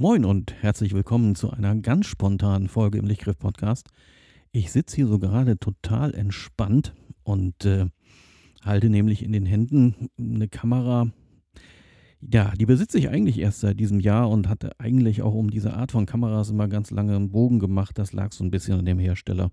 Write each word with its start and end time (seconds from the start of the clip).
Moin 0.00 0.24
und 0.24 0.54
herzlich 0.62 0.94
willkommen 0.94 1.34
zu 1.34 1.50
einer 1.50 1.76
ganz 1.76 2.06
spontanen 2.06 2.68
Folge 2.68 2.96
im 2.96 3.04
Lichtgriff 3.04 3.38
Podcast. 3.38 3.90
Ich 4.50 4.72
sitze 4.72 4.96
hier 4.96 5.06
so 5.06 5.18
gerade 5.18 5.58
total 5.58 6.14
entspannt 6.14 6.94
und 7.22 7.66
äh, 7.66 7.84
halte 8.62 8.88
nämlich 8.88 9.22
in 9.22 9.32
den 9.32 9.44
Händen 9.44 10.08
eine 10.18 10.48
Kamera. 10.48 11.12
Ja, 12.22 12.54
die 12.58 12.64
besitze 12.64 12.96
ich 12.96 13.10
eigentlich 13.10 13.38
erst 13.40 13.60
seit 13.60 13.78
diesem 13.78 14.00
Jahr 14.00 14.30
und 14.30 14.48
hatte 14.48 14.70
eigentlich 14.80 15.20
auch 15.20 15.34
um 15.34 15.50
diese 15.50 15.74
Art 15.74 15.92
von 15.92 16.06
Kameras 16.06 16.48
immer 16.48 16.66
ganz 16.66 16.90
lange 16.90 17.14
einen 17.14 17.30
Bogen 17.30 17.58
gemacht. 17.58 17.98
Das 17.98 18.14
lag 18.14 18.32
so 18.32 18.42
ein 18.42 18.50
bisschen 18.50 18.78
an 18.78 18.86
dem 18.86 18.98
Hersteller. 18.98 19.52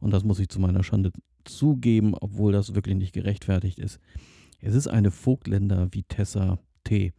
Und 0.00 0.10
das 0.10 0.24
muss 0.24 0.40
ich 0.40 0.48
zu 0.48 0.58
meiner 0.58 0.82
Schande 0.82 1.12
zugeben, 1.44 2.14
obwohl 2.20 2.50
das 2.50 2.74
wirklich 2.74 2.96
nicht 2.96 3.12
gerechtfertigt 3.12 3.78
ist. 3.78 4.00
Es 4.60 4.74
ist 4.74 4.88
eine 4.88 5.12
Vogtländer 5.12 5.94
Vitessa 5.94 6.58
T. 6.82 7.12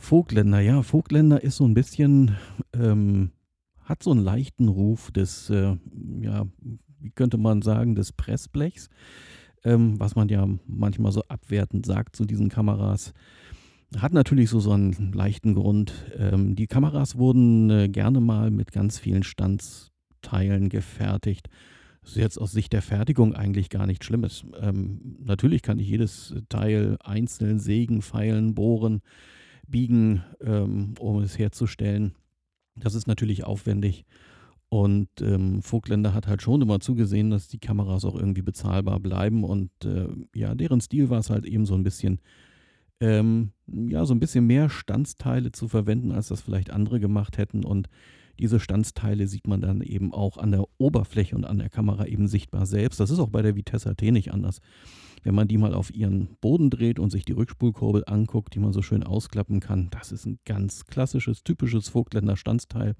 Vogtländer, 0.00 0.60
ja, 0.60 0.82
Vogtländer 0.82 1.44
ist 1.44 1.56
so 1.56 1.66
ein 1.66 1.74
bisschen, 1.74 2.34
ähm, 2.72 3.32
hat 3.84 4.02
so 4.02 4.10
einen 4.10 4.24
leichten 4.24 4.68
Ruf 4.68 5.12
des, 5.12 5.50
äh, 5.50 5.76
ja, 6.22 6.46
wie 7.00 7.10
könnte 7.10 7.36
man 7.36 7.60
sagen, 7.60 7.94
des 7.94 8.10
Pressblechs, 8.12 8.88
ähm, 9.62 10.00
was 10.00 10.16
man 10.16 10.30
ja 10.30 10.48
manchmal 10.66 11.12
so 11.12 11.22
abwertend 11.28 11.84
sagt 11.84 12.16
zu 12.16 12.24
diesen 12.24 12.48
Kameras. 12.48 13.12
Hat 13.98 14.14
natürlich 14.14 14.48
so, 14.48 14.58
so 14.58 14.72
einen 14.72 15.12
leichten 15.12 15.54
Grund. 15.54 15.92
Ähm, 16.16 16.56
die 16.56 16.66
Kameras 16.66 17.18
wurden 17.18 17.68
äh, 17.68 17.88
gerne 17.88 18.20
mal 18.20 18.50
mit 18.50 18.72
ganz 18.72 18.98
vielen 18.98 19.22
Standsteilen 19.22 20.70
gefertigt. 20.70 21.50
Das 22.00 22.12
ist 22.12 22.16
jetzt 22.16 22.38
aus 22.38 22.52
Sicht 22.52 22.72
der 22.72 22.82
Fertigung 22.82 23.34
eigentlich 23.34 23.68
gar 23.68 23.86
nichts 23.86 24.06
Schlimmes. 24.06 24.46
Ähm, 24.58 25.18
natürlich 25.22 25.60
kann 25.60 25.78
ich 25.78 25.88
jedes 25.88 26.34
Teil 26.48 26.96
einzeln 27.04 27.58
sägen, 27.58 28.00
feilen, 28.00 28.54
bohren 28.54 29.02
biegen, 29.70 30.22
ähm, 30.40 30.94
um 30.98 31.20
es 31.22 31.38
herzustellen. 31.38 32.14
Das 32.76 32.94
ist 32.94 33.06
natürlich 33.06 33.44
aufwendig. 33.44 34.04
Und 34.68 35.08
ähm, 35.20 35.62
Vogtländer 35.62 36.14
hat 36.14 36.28
halt 36.28 36.42
schon 36.42 36.62
immer 36.62 36.78
zugesehen, 36.78 37.30
dass 37.30 37.48
die 37.48 37.58
Kameras 37.58 38.04
auch 38.04 38.14
irgendwie 38.14 38.42
bezahlbar 38.42 39.00
bleiben. 39.00 39.42
Und 39.42 39.70
äh, 39.84 40.06
ja, 40.34 40.54
deren 40.54 40.80
Stil 40.80 41.10
war 41.10 41.18
es 41.18 41.28
halt 41.28 41.44
eben 41.44 41.66
so 41.66 41.74
ein 41.74 41.82
bisschen, 41.82 42.20
ähm, 43.00 43.50
ja, 43.66 44.06
so 44.06 44.14
ein 44.14 44.20
bisschen 44.20 44.46
mehr 44.46 44.68
Standsteile 44.68 45.50
zu 45.50 45.66
verwenden, 45.66 46.12
als 46.12 46.28
das 46.28 46.40
vielleicht 46.40 46.70
andere 46.70 47.00
gemacht 47.00 47.36
hätten. 47.36 47.64
Und 47.64 47.88
diese 48.40 48.60
Standsteile 48.60 49.28
sieht 49.28 49.46
man 49.46 49.60
dann 49.60 49.82
eben 49.82 50.12
auch 50.12 50.36
an 50.36 50.50
der 50.50 50.64
Oberfläche 50.78 51.36
und 51.36 51.44
an 51.44 51.58
der 51.58 51.70
Kamera 51.70 52.06
eben 52.06 52.26
sichtbar 52.26 52.66
selbst. 52.66 52.98
Das 52.98 53.10
ist 53.10 53.18
auch 53.18 53.28
bei 53.28 53.42
der 53.42 53.56
Vitesse 53.56 53.94
T 53.94 54.10
nicht 54.10 54.32
anders. 54.32 54.60
Wenn 55.22 55.34
man 55.34 55.48
die 55.48 55.58
mal 55.58 55.74
auf 55.74 55.94
ihren 55.94 56.36
Boden 56.40 56.70
dreht 56.70 56.98
und 56.98 57.10
sich 57.10 57.24
die 57.24 57.32
Rückspulkurbel 57.32 58.04
anguckt, 58.06 58.54
die 58.54 58.58
man 58.58 58.72
so 58.72 58.82
schön 58.82 59.02
ausklappen 59.02 59.60
kann, 59.60 59.88
das 59.90 60.12
ist 60.12 60.26
ein 60.26 60.38
ganz 60.46 60.86
klassisches, 60.86 61.44
typisches 61.44 61.88
Vogtländer 61.88 62.36
Standsteil. 62.36 62.96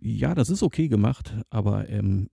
Ja, 0.00 0.34
das 0.34 0.50
ist 0.50 0.62
okay 0.62 0.88
gemacht, 0.88 1.34
aber 1.50 1.88
ähm, 1.88 2.28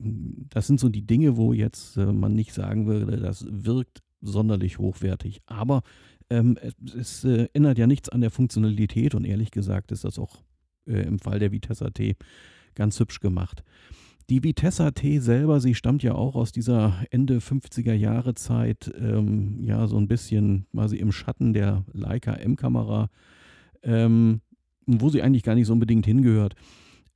das 0.50 0.68
sind 0.68 0.80
so 0.80 0.90
die 0.90 1.06
Dinge, 1.06 1.38
wo 1.38 1.54
jetzt 1.54 1.98
äh, 1.98 2.12
man 2.12 2.34
nicht 2.36 2.54
sagen 2.54 2.88
würde, 2.88 3.18
das 3.18 3.46
wirkt 3.50 4.02
sonderlich 4.22 4.80
hochwertig. 4.80 5.42
Aber 5.46 5.82
ähm, 6.30 6.58
es 6.98 7.24
äh, 7.24 7.48
ändert 7.54 7.78
ja 7.78 7.88
nichts 7.88 8.10
an 8.10 8.22
der 8.22 8.32
Funktionalität 8.32 9.16
und 9.16 9.26
ehrlich 9.26 9.52
gesagt 9.52 9.92
ist 9.92 10.04
das 10.04 10.18
auch 10.18 10.44
äh, 10.88 11.02
im 11.02 11.20
Fall 11.20 11.40
der 11.40 11.52
Vitessa 11.52 11.90
T 11.90 12.16
ganz 12.76 13.00
hübsch 13.00 13.20
gemacht. 13.20 13.64
Die 14.30 14.44
Vitessa 14.44 14.92
T 14.92 15.20
selber, 15.20 15.60
sie 15.60 15.76
stammt 15.76 16.02
ja 16.02 16.16
auch 16.16 16.36
aus 16.36 16.52
dieser 16.52 17.06
Ende 17.12 17.40
50er 17.40 17.94
Jahre 17.94 18.36
Zeit, 18.36 18.92
ähm, 18.98 19.64
ja, 19.66 19.88
so 19.88 19.98
ein 19.98 20.08
bisschen 20.08 20.66
quasi 20.72 20.98
im 20.98 21.12
Schatten 21.12 21.54
der 21.54 21.84
Leica 21.92 22.34
M-Kamera, 22.34 23.10
ähm, 23.84 24.42
wo 24.86 25.10
sie 25.10 25.22
eigentlich 25.22 25.44
gar 25.44 25.56
nicht 25.56 25.68
so 25.68 25.74
unbedingt 25.74 26.06
hingehört. 26.06 26.56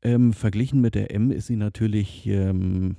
Ähm, 0.02 0.34
verglichen 0.34 0.82
mit 0.82 0.96
der 0.96 1.14
M 1.14 1.32
ist 1.32 1.48
sie 1.48 1.56
natürlich, 1.56 2.28
ähm, 2.28 2.98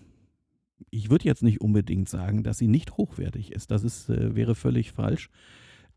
ich 0.91 1.11
würde 1.11 1.27
jetzt 1.27 1.43
nicht 1.43 1.61
unbedingt 1.61 2.09
sagen, 2.09 2.43
dass 2.43 2.59
sie 2.59 2.69
nicht 2.69 2.97
hochwertig 2.97 3.53
ist. 3.53 3.71
Das 3.71 3.85
ist, 3.85 4.09
äh, 4.09 4.35
wäre 4.35 4.55
völlig 4.55 4.93
falsch. 4.93 5.29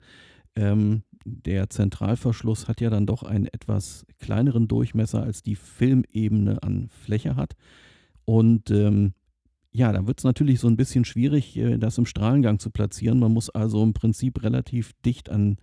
ähm, 0.55 1.01
der 1.25 1.67
Zentralverschluss 1.71 2.67
hat 2.67 2.79
ja 2.79 2.91
dann 2.91 3.07
doch 3.07 3.23
einen 3.23 3.47
etwas 3.47 4.05
kleineren 4.19 4.67
Durchmesser, 4.67 5.23
als 5.23 5.41
die 5.41 5.55
Filmebene 5.55 6.61
an 6.61 6.89
Fläche 6.89 7.35
hat. 7.35 7.55
Und 8.23 8.69
ähm, 8.69 9.13
ja, 9.71 9.91
da 9.93 10.05
wird 10.05 10.19
es 10.19 10.25
natürlich 10.25 10.59
so 10.59 10.67
ein 10.67 10.77
bisschen 10.77 11.05
schwierig, 11.05 11.57
äh, 11.57 11.79
das 11.79 11.97
im 11.97 12.05
Strahlengang 12.05 12.59
zu 12.59 12.69
platzieren. 12.69 13.17
Man 13.17 13.33
muss 13.33 13.49
also 13.49 13.81
im 13.81 13.93
Prinzip 13.93 14.43
relativ 14.43 14.93
dicht 15.03 15.31
an 15.31 15.53
äh, 15.53 15.61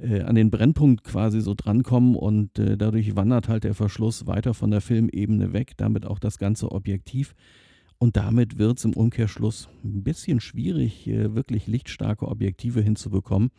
an 0.00 0.34
den 0.34 0.50
Brennpunkt 0.50 1.04
quasi 1.04 1.40
so 1.40 1.54
drankommen 1.54 2.14
und 2.14 2.58
äh, 2.58 2.76
dadurch 2.76 3.16
wandert 3.16 3.48
halt 3.48 3.64
der 3.64 3.74
Verschluss 3.74 4.26
weiter 4.26 4.54
von 4.54 4.70
der 4.70 4.80
Filmebene 4.80 5.52
weg, 5.52 5.72
damit 5.76 6.06
auch 6.06 6.18
das 6.18 6.38
ganze 6.38 6.70
Objektiv. 6.70 7.34
Und 7.98 8.16
damit 8.16 8.58
wird 8.58 8.78
es 8.78 8.84
im 8.84 8.92
Umkehrschluss 8.92 9.68
ein 9.84 10.04
bisschen 10.04 10.40
schwierig, 10.40 11.08
äh, 11.08 11.34
wirklich 11.34 11.66
lichtstarke 11.66 12.28
Objektive 12.28 12.80
hinzubekommen. 12.80 13.50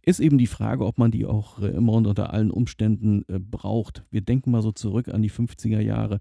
Ist 0.00 0.20
eben 0.20 0.38
die 0.38 0.46
Frage, 0.46 0.86
ob 0.86 0.98
man 0.98 1.10
die 1.10 1.26
auch 1.26 1.60
äh, 1.60 1.68
immer 1.68 1.92
und 1.92 2.06
unter 2.06 2.32
allen 2.32 2.50
Umständen 2.50 3.24
äh, 3.28 3.38
braucht. 3.38 4.04
Wir 4.10 4.22
denken 4.22 4.50
mal 4.50 4.62
so 4.62 4.72
zurück 4.72 5.08
an 5.08 5.22
die 5.22 5.30
50er 5.30 5.80
Jahre. 5.80 6.20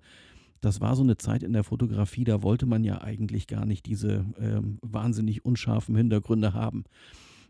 Das 0.59 0.79
war 0.79 0.95
so 0.95 1.03
eine 1.03 1.17
Zeit 1.17 1.43
in 1.43 1.51
der 1.51 1.65
Fotografie, 1.65 2.23
da 2.23 2.41
wollte 2.41 2.65
man 2.65 2.85
ja 2.85 3.01
eigentlich 3.01 3.47
gar 3.47 3.65
nicht 3.65 3.85
diese 3.85 4.25
ähm, 4.39 4.79
wahnsinnig 4.81 5.43
unscharfen 5.43 5.95
Hintergründe 5.95 6.53
haben. 6.53 6.85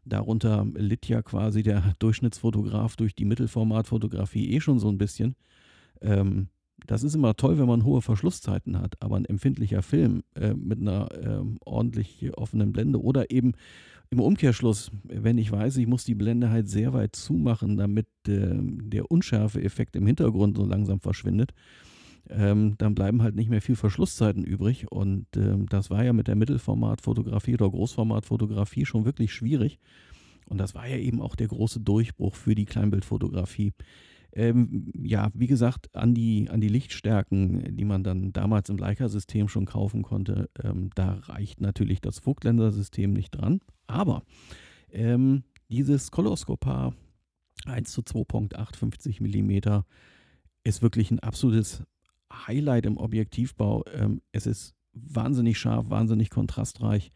Darunter 0.06 0.68
litt 0.76 1.08
ja 1.08 1.22
quasi 1.22 1.64
der 1.64 1.94
Durchschnittsfotograf 2.00 2.96
durch 2.96 3.16
die 3.16 3.26
Mittelformatfotografie 3.26 4.52
eh 4.52 4.60
schon 4.60 4.80
so 4.80 4.90
ein 4.90 4.98
bisschen. 4.98 5.36
Ähm, 6.02 6.48
das 6.86 7.04
ist 7.04 7.16
immer 7.16 7.36
toll, 7.36 7.58
wenn 7.60 7.68
man 7.68 7.86
hohe 7.86 8.02
Verschlusszeiten 8.02 8.80
hat, 8.80 8.96
aber 9.02 9.16
ein 9.16 9.26
empfindlicher 9.26 9.82
Film 9.82 10.24
äh, 10.36 10.54
mit 10.54 10.82
einer 10.82 11.12
äh, 11.12 11.42
ordentlich 11.64 12.36
offenen 12.36 12.74
Blende 12.74 13.02
oder 13.02 13.32
eben 13.32 13.54
im 14.10 14.20
Umkehrschluss, 14.20 14.92
wenn 15.04 15.38
ich 15.38 15.52
weiß, 15.52 15.78
ich 15.78 15.88
muss 15.88 16.04
die 16.06 16.16
Blende 16.16 16.50
halt 16.50 16.70
sehr 16.70 16.94
weit 16.94 17.16
zumachen, 17.16 17.78
damit 17.78 18.08
äh, 18.28 18.52
der 18.54 19.10
Unschärfe-Effekt 19.10 19.96
im 19.96 20.06
Hintergrund 20.06 20.58
so 20.58 20.66
langsam 20.66 21.00
verschwindet, 21.00 21.54
ähm, 22.30 22.76
dann 22.78 22.96
bleiben 22.96 23.22
halt 23.22 23.36
nicht 23.36 23.50
mehr 23.50 23.62
viel 23.62 23.76
Verschlusszeiten 23.76 24.44
übrig. 24.44 24.92
Und 24.92 25.28
ähm, 25.36 25.68
das 25.68 25.90
war 25.90 26.04
ja 26.04 26.14
mit 26.14 26.28
der 26.28 26.36
Mittelformatfotografie 26.36 27.56
oder 27.56 27.70
Großformatfotografie 27.70 28.86
schon 28.86 29.06
wirklich 29.06 29.34
schwierig. 29.34 29.80
Und 30.46 30.58
das 30.58 30.76
war 30.76 30.88
ja 30.88 30.98
eben 30.98 31.22
auch 31.22 31.36
der 31.36 31.48
große 31.48 31.80
Durchbruch 31.80 32.36
für 32.36 32.56
die 32.56 32.66
Kleinbildfotografie. 32.66 33.74
Ähm, 34.36 34.92
ja, 34.96 35.30
wie 35.34 35.48
gesagt, 35.48 35.96
an 35.96 36.16
die, 36.16 36.50
an 36.50 36.60
die 36.60 36.68
Lichtstärken, 36.68 37.76
die 37.78 37.86
man 37.86 38.04
dann 38.04 38.34
damals 38.34 38.70
im 38.70 38.78
Leica-System 38.78 39.48
schon 39.48 39.66
kaufen 39.66 40.02
konnte, 40.02 40.50
ähm, 40.64 40.90
da 40.96 41.20
reicht 41.26 41.62
natürlich 41.62 42.02
das 42.02 42.20
Vogtländer-System 42.20 43.14
nicht 43.14 43.32
dran. 43.32 43.60
Aber 43.86 44.24
ähm, 44.92 45.44
dieses 45.70 46.10
Koloskopar 46.10 46.94
1 47.66 47.92
zu 47.92 48.02
2.850 48.02 49.22
mm 49.22 49.84
ist 50.64 50.82
wirklich 50.82 51.12
ein 51.12 51.20
absolutes 51.20 51.84
Highlight 52.34 52.86
im 52.86 52.98
Objektivbau. 52.98 53.84
Ähm, 53.94 54.22
es 54.32 54.46
ist 54.46 54.76
wahnsinnig 54.94 55.58
scharf, 55.58 55.90
wahnsinnig 55.90 56.30
kontrastreich. 56.30 57.12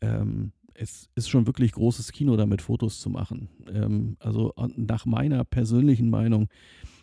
Ähm, 0.00 0.52
es 0.74 1.08
ist 1.14 1.28
schon 1.28 1.46
wirklich 1.46 1.72
großes 1.72 2.12
Kino, 2.12 2.36
damit 2.36 2.60
Fotos 2.60 3.00
zu 3.00 3.08
machen. 3.08 3.48
Ähm, 3.68 4.16
also 4.18 4.52
nach 4.76 5.06
meiner 5.06 5.44
persönlichen 5.44 6.10
Meinung 6.10 6.48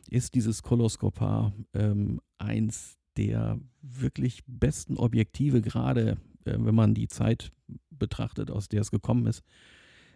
ist 0.09 0.35
dieses 0.35 0.61
Koloskopar 0.61 1.53
ähm, 1.73 2.19
eins 2.37 2.97
der 3.17 3.59
wirklich 3.81 4.43
besten 4.45 4.97
Objektive, 4.97 5.61
gerade 5.61 6.17
äh, 6.45 6.57
wenn 6.57 6.75
man 6.75 6.93
die 6.93 7.07
Zeit 7.07 7.51
betrachtet, 7.89 8.51
aus 8.51 8.67
der 8.67 8.81
es 8.81 8.91
gekommen 8.91 9.25
ist. 9.27 9.43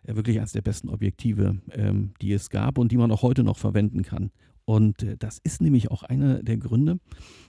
Äh, 0.03 0.15
wirklich 0.15 0.37
eines 0.37 0.51
der 0.51 0.61
besten 0.61 0.89
Objektive, 0.89 1.61
ähm, 1.71 2.13
die 2.21 2.33
es 2.33 2.49
gab 2.49 2.77
und 2.77 2.91
die 2.91 2.97
man 2.97 3.11
auch 3.11 3.21
heute 3.21 3.43
noch 3.43 3.57
verwenden 3.57 4.03
kann. 4.03 4.31
Und 4.65 5.03
äh, 5.03 5.15
das 5.17 5.39
ist 5.43 5.61
nämlich 5.61 5.91
auch 5.91 6.03
einer 6.03 6.43
der 6.43 6.57
Gründe, 6.57 6.99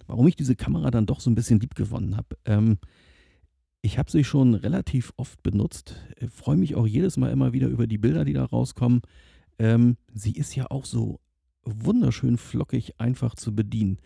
warum 0.06 0.28
ich 0.28 0.36
diese 0.36 0.54
Kamera 0.54 0.90
dann 0.90 1.06
doch 1.06 1.20
so 1.20 1.30
ein 1.30 1.34
bisschen 1.34 1.60
lieb 1.60 1.74
gewonnen 1.74 2.16
habe. 2.16 2.36
Ähm, 2.44 2.78
ich 3.80 3.98
habe 3.98 4.10
sie 4.10 4.24
schon 4.24 4.54
relativ 4.54 5.12
oft 5.16 5.42
benutzt, 5.42 5.96
äh, 6.16 6.28
freue 6.28 6.56
mich 6.56 6.74
auch 6.74 6.86
jedes 6.86 7.16
Mal 7.16 7.30
immer 7.30 7.52
wieder 7.52 7.68
über 7.68 7.86
die 7.86 7.98
Bilder, 7.98 8.24
die 8.24 8.34
da 8.34 8.44
rauskommen. 8.44 9.00
Ähm, 9.58 9.96
sie 10.12 10.32
ist 10.32 10.54
ja 10.54 10.66
auch 10.70 10.84
so 10.84 11.20
wunderschön 11.64 12.36
flockig 12.36 13.00
einfach 13.00 13.34
zu 13.34 13.54
bedienen. 13.54 13.98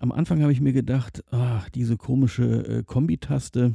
Am 0.00 0.12
Anfang 0.12 0.42
habe 0.42 0.52
ich 0.52 0.60
mir 0.60 0.72
gedacht, 0.72 1.24
ach, 1.30 1.68
diese 1.70 1.96
komische 1.96 2.66
äh, 2.66 2.82
Kombitaste. 2.84 3.74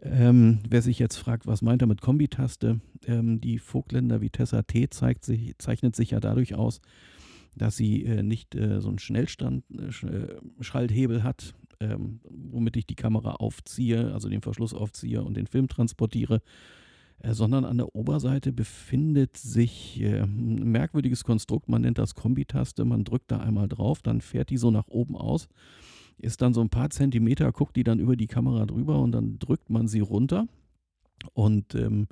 Ähm, 0.00 0.60
wer 0.68 0.82
sich 0.82 0.98
jetzt 0.98 1.16
fragt, 1.16 1.46
was 1.46 1.62
meint 1.62 1.82
er 1.82 1.88
mit 1.88 2.00
Kombitaste? 2.00 2.80
Ähm, 3.06 3.40
die 3.40 3.58
Vogtländer 3.58 4.20
Vitessa 4.20 4.62
T 4.62 4.88
zeigt 4.88 5.24
sich, 5.24 5.54
zeichnet 5.58 5.96
sich 5.96 6.12
ja 6.12 6.20
dadurch 6.20 6.54
aus, 6.54 6.80
dass 7.56 7.76
sie 7.76 8.04
äh, 8.04 8.22
nicht 8.22 8.54
äh, 8.54 8.80
so 8.80 8.88
einen 8.88 8.98
Schnellstand-Schalthebel 8.98 11.18
äh, 11.18 11.22
hat, 11.22 11.54
ähm, 11.80 12.20
womit 12.24 12.76
ich 12.76 12.86
die 12.86 12.94
Kamera 12.94 13.32
aufziehe, 13.32 14.12
also 14.12 14.28
den 14.28 14.42
Verschluss 14.42 14.74
aufziehe 14.74 15.22
und 15.22 15.36
den 15.36 15.46
Film 15.46 15.68
transportiere, 15.68 16.40
äh, 17.18 17.32
sondern 17.32 17.64
an 17.64 17.78
der 17.78 17.94
Oberseite 17.94 18.52
befindet 18.52 19.36
sich 19.36 20.00
äh, 20.00 20.20
ein 20.20 20.70
merkwürdiges 20.70 21.24
Konstrukt, 21.24 21.68
man 21.68 21.82
nennt 21.82 21.98
das 21.98 22.14
Kombitaste, 22.14 22.84
man 22.84 23.04
drückt 23.04 23.30
da 23.30 23.40
einmal 23.40 23.68
drauf, 23.68 24.02
dann 24.02 24.20
fährt 24.20 24.50
die 24.50 24.56
so 24.56 24.70
nach 24.70 24.88
oben 24.88 25.16
aus, 25.16 25.48
ist 26.18 26.42
dann 26.42 26.54
so 26.54 26.60
ein 26.60 26.70
paar 26.70 26.90
Zentimeter, 26.90 27.50
guckt 27.52 27.76
die 27.76 27.84
dann 27.84 27.98
über 27.98 28.16
die 28.16 28.26
Kamera 28.26 28.66
drüber 28.66 29.00
und 29.00 29.12
dann 29.12 29.38
drückt 29.38 29.70
man 29.70 29.88
sie 29.88 30.00
runter 30.00 30.46
und 31.32 31.74
ähm, 31.74 32.08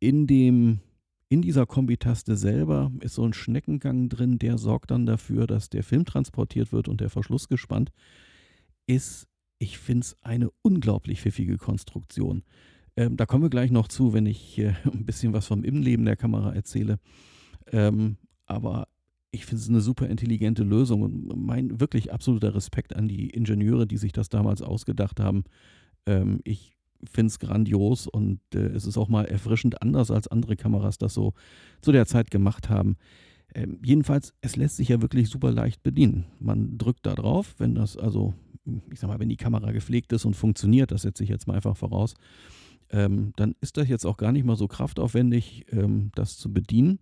in 0.00 0.26
dem 0.26 0.80
in 1.28 1.42
dieser 1.42 1.66
Kombitaste 1.66 2.36
selber 2.36 2.90
ist 3.00 3.14
so 3.14 3.24
ein 3.24 3.34
Schneckengang 3.34 4.08
drin, 4.08 4.38
der 4.38 4.56
sorgt 4.56 4.90
dann 4.90 5.04
dafür, 5.04 5.46
dass 5.46 5.68
der 5.68 5.82
Film 5.82 6.04
transportiert 6.04 6.72
wird 6.72 6.88
und 6.88 7.00
der 7.00 7.10
Verschluss 7.10 7.48
gespannt 7.48 7.90
ist. 8.86 9.26
Ich 9.58 9.78
finde 9.78 10.04
es 10.04 10.16
eine 10.22 10.50
unglaublich 10.62 11.20
pfiffige 11.20 11.58
Konstruktion. 11.58 12.44
Ähm, 12.96 13.16
da 13.16 13.26
kommen 13.26 13.42
wir 13.42 13.50
gleich 13.50 13.70
noch 13.70 13.88
zu, 13.88 14.12
wenn 14.12 14.26
ich 14.26 14.58
äh, 14.58 14.74
ein 14.84 15.04
bisschen 15.04 15.32
was 15.32 15.46
vom 15.46 15.64
Innenleben 15.64 16.06
der 16.06 16.16
Kamera 16.16 16.54
erzähle. 16.54 16.98
Ähm, 17.70 18.16
aber 18.46 18.88
ich 19.30 19.44
finde 19.44 19.62
es 19.62 19.68
eine 19.68 19.82
super 19.82 20.08
intelligente 20.08 20.62
Lösung 20.62 21.02
und 21.02 21.36
mein 21.36 21.78
wirklich 21.80 22.12
absoluter 22.12 22.54
Respekt 22.54 22.96
an 22.96 23.08
die 23.08 23.28
Ingenieure, 23.28 23.86
die 23.86 23.98
sich 23.98 24.12
das 24.12 24.30
damals 24.30 24.62
ausgedacht 24.62 25.20
haben. 25.20 25.44
Ähm, 26.06 26.40
ich 26.44 26.77
finde 27.04 27.28
es 27.28 27.38
grandios 27.38 28.06
und 28.06 28.40
äh, 28.54 28.58
es 28.58 28.86
ist 28.86 28.98
auch 28.98 29.08
mal 29.08 29.24
erfrischend 29.24 29.82
anders, 29.82 30.10
als 30.10 30.28
andere 30.28 30.56
Kameras 30.56 30.98
das 30.98 31.14
so 31.14 31.34
zu 31.80 31.92
der 31.92 32.06
Zeit 32.06 32.30
gemacht 32.30 32.68
haben. 32.68 32.96
Ähm, 33.54 33.78
jedenfalls, 33.84 34.34
es 34.40 34.56
lässt 34.56 34.76
sich 34.76 34.88
ja 34.88 35.00
wirklich 35.00 35.30
super 35.30 35.50
leicht 35.50 35.82
bedienen. 35.82 36.26
Man 36.38 36.76
drückt 36.78 37.06
da 37.06 37.14
drauf, 37.14 37.54
wenn 37.58 37.74
das 37.74 37.96
also, 37.96 38.34
ich 38.90 39.00
sag 39.00 39.08
mal, 39.08 39.18
wenn 39.18 39.28
die 39.28 39.36
Kamera 39.36 39.72
gepflegt 39.72 40.12
ist 40.12 40.24
und 40.24 40.34
funktioniert, 40.34 40.90
das 40.90 41.02
setze 41.02 41.22
ich 41.22 41.30
jetzt 41.30 41.46
mal 41.46 41.54
einfach 41.54 41.76
voraus, 41.76 42.14
ähm, 42.90 43.32
dann 43.36 43.54
ist 43.60 43.76
das 43.76 43.88
jetzt 43.88 44.06
auch 44.06 44.16
gar 44.16 44.32
nicht 44.32 44.44
mal 44.44 44.56
so 44.56 44.68
kraftaufwendig, 44.68 45.66
ähm, 45.70 46.10
das 46.14 46.36
zu 46.36 46.52
bedienen. 46.52 46.98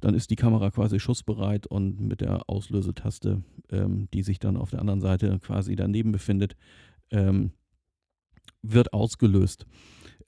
Dann 0.00 0.14
ist 0.14 0.30
die 0.30 0.36
Kamera 0.36 0.70
quasi 0.70 0.98
schussbereit 0.98 1.66
und 1.66 2.00
mit 2.00 2.22
der 2.22 2.48
Auslösetaste, 2.48 3.42
ähm, 3.70 4.08
die 4.14 4.22
sich 4.22 4.38
dann 4.38 4.56
auf 4.56 4.70
der 4.70 4.80
anderen 4.80 5.00
Seite 5.00 5.38
quasi 5.40 5.76
daneben 5.76 6.10
befindet, 6.10 6.56
ähm, 7.10 7.52
wird 8.62 8.92
ausgelöst. 8.92 9.66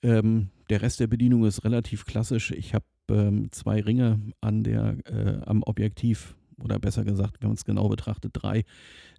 Ähm, 0.01 0.49
der 0.69 0.81
Rest 0.81 0.99
der 0.99 1.07
Bedienung 1.07 1.45
ist 1.45 1.63
relativ 1.63 2.05
klassisch. 2.05 2.51
Ich 2.51 2.73
habe 2.73 2.85
ähm, 3.09 3.51
zwei 3.51 3.81
Ringe 3.81 4.19
an 4.41 4.63
der, 4.63 4.97
äh, 5.05 5.41
am 5.45 5.63
Objektiv 5.63 6.35
oder 6.61 6.79
besser 6.79 7.03
gesagt, 7.03 7.37
wenn 7.41 7.49
man 7.49 7.55
es 7.55 7.65
genau 7.65 7.89
betrachtet, 7.89 8.31
drei. 8.33 8.63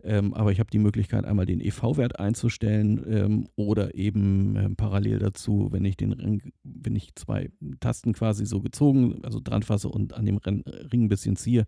Ähm, 0.03 0.35
aber 0.35 0.53
ich 0.53 0.61
habe 0.61 0.71
die 0.71 0.79
Möglichkeit, 0.79 1.25
einmal 1.25 1.47
den 1.47 1.61
EV-Wert 1.61 2.19
einzustellen 2.19 3.05
ähm, 3.09 3.49
oder 3.57 3.95
eben 3.95 4.57
ähm, 4.57 4.77
parallel 4.77 5.19
dazu, 5.19 5.69
wenn 5.71 5.85
ich 5.85 5.97
den 5.97 6.13
Ring, 6.13 6.53
wenn 6.63 6.97
ich 6.97 7.15
zwei 7.15 7.51
Tasten 7.81 8.13
quasi 8.13 8.47
so 8.47 8.61
gezogen, 8.61 9.21
also 9.25 9.41
dran 9.43 9.63
fasse 9.63 9.89
und 9.89 10.13
an 10.15 10.27
dem 10.27 10.39
Ring 10.39 11.05
ein 11.05 11.09
bisschen 11.09 11.37
ziehe, 11.37 11.67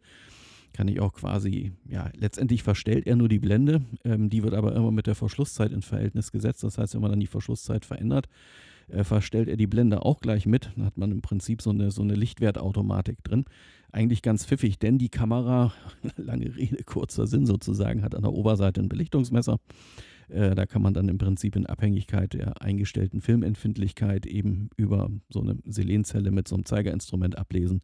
kann 0.76 0.88
ich 0.88 1.00
auch 1.00 1.14
quasi, 1.14 1.72
ja, 1.88 2.10
letztendlich 2.14 2.62
verstellt 2.62 3.06
er 3.06 3.16
nur 3.16 3.30
die 3.30 3.38
Blende. 3.38 3.80
Ähm, 4.04 4.28
die 4.28 4.42
wird 4.42 4.52
aber 4.52 4.76
immer 4.76 4.90
mit 4.90 5.06
der 5.06 5.14
Verschlusszeit 5.14 5.72
in 5.72 5.80
Verhältnis 5.80 6.30
gesetzt. 6.30 6.62
Das 6.62 6.76
heißt, 6.76 6.94
wenn 6.94 7.00
man 7.00 7.10
dann 7.10 7.20
die 7.20 7.26
Verschlusszeit 7.26 7.86
verändert, 7.86 8.28
äh, 8.88 9.02
verstellt 9.02 9.48
er 9.48 9.56
die 9.56 9.66
Blende 9.66 10.04
auch 10.04 10.20
gleich 10.20 10.44
mit. 10.44 10.70
Dann 10.76 10.84
hat 10.84 10.98
man 10.98 11.10
im 11.12 11.22
Prinzip 11.22 11.62
so 11.62 11.70
eine, 11.70 11.90
so 11.90 12.02
eine 12.02 12.14
Lichtwertautomatik 12.14 13.24
drin. 13.24 13.46
Eigentlich 13.90 14.20
ganz 14.20 14.44
pfiffig, 14.44 14.78
denn 14.78 14.98
die 14.98 15.08
Kamera, 15.08 15.72
lange 16.16 16.54
Rede, 16.54 16.84
kurzer 16.84 17.26
Sinn 17.26 17.46
sozusagen, 17.46 18.02
hat 18.02 18.14
an 18.14 18.22
der 18.22 18.32
Oberseite 18.34 18.82
ein 18.82 18.90
Belichtungsmesser. 18.90 19.58
Äh, 20.28 20.54
da 20.54 20.66
kann 20.66 20.82
man 20.82 20.92
dann 20.92 21.08
im 21.08 21.16
Prinzip 21.16 21.56
in 21.56 21.64
Abhängigkeit 21.64 22.34
der 22.34 22.60
eingestellten 22.60 23.22
Filmempfindlichkeit 23.22 24.26
eben 24.26 24.68
über 24.76 25.10
so 25.30 25.40
eine 25.40 25.56
Selenzelle 25.64 26.30
mit 26.32 26.48
so 26.48 26.54
einem 26.56 26.66
Zeigerinstrument 26.66 27.38
ablesen, 27.38 27.80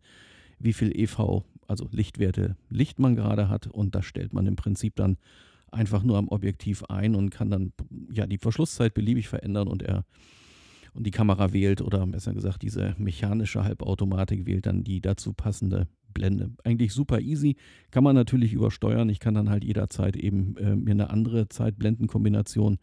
wie 0.59 0.75
viel 0.75 0.95
EV, 0.95 1.43
also 1.73 1.89
Lichtwerte, 1.91 2.57
Licht 2.71 2.99
man 3.01 3.17
gerade 3.17 3.49
hat. 3.49 3.67
Und 3.67 3.95
das 3.95 4.05
stellt 4.05 4.33
man 4.33 4.47
im 4.47 4.57
Prinzip 4.57 4.95
dann 4.95 5.17
einfach 5.71 6.03
nur 6.03 6.19
am 6.19 6.29
Objektiv 6.29 6.85
ein 6.85 7.15
und 7.15 7.31
kann 7.31 7.51
dann 7.51 7.73
ja 8.13 8.27
die 8.27 8.39
Verschlusszeit 8.39 8.95
beliebig 8.95 9.29
verändern 9.29 9.67
und 9.67 9.83
er 9.83 10.05
und 10.95 11.07
die 11.07 11.11
Kamera 11.11 11.55
wählt 11.55 11.81
oder 11.81 12.07
besser 12.07 12.35
gesagt 12.35 12.61
diese 12.61 12.95
mechanische 12.99 13.65
Halbautomatik 13.65 14.45
wählt 14.45 14.67
dann 14.67 14.85
die 14.85 15.01
dazu 15.01 15.33
passende 15.33 15.89
Blende. 16.13 16.51
Eigentlich 16.65 16.93
super 16.93 17.21
easy, 17.21 17.57
kann 17.91 18.05
man 18.05 18.15
natürlich 18.15 18.53
übersteuern. 18.53 19.09
Ich 19.09 19.19
kann 19.19 19.33
dann 19.33 19.49
halt 19.49 19.65
jederzeit 19.65 20.17
eben 20.17 20.55
äh, 20.59 20.77
mir 20.77 20.91
eine 20.91 21.09
andere 21.09 21.49
Zeitblendenkombination 21.49 22.79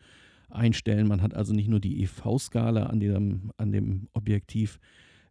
einstellen. 0.49 1.07
Man 1.07 1.21
hat 1.21 1.35
also 1.35 1.53
nicht 1.53 1.69
nur 1.69 1.79
die 1.79 2.01
EV-Skala 2.01 2.87
an 2.87 2.99
dem, 2.99 3.51
an 3.57 3.71
dem 3.71 4.07
Objektiv, 4.13 4.79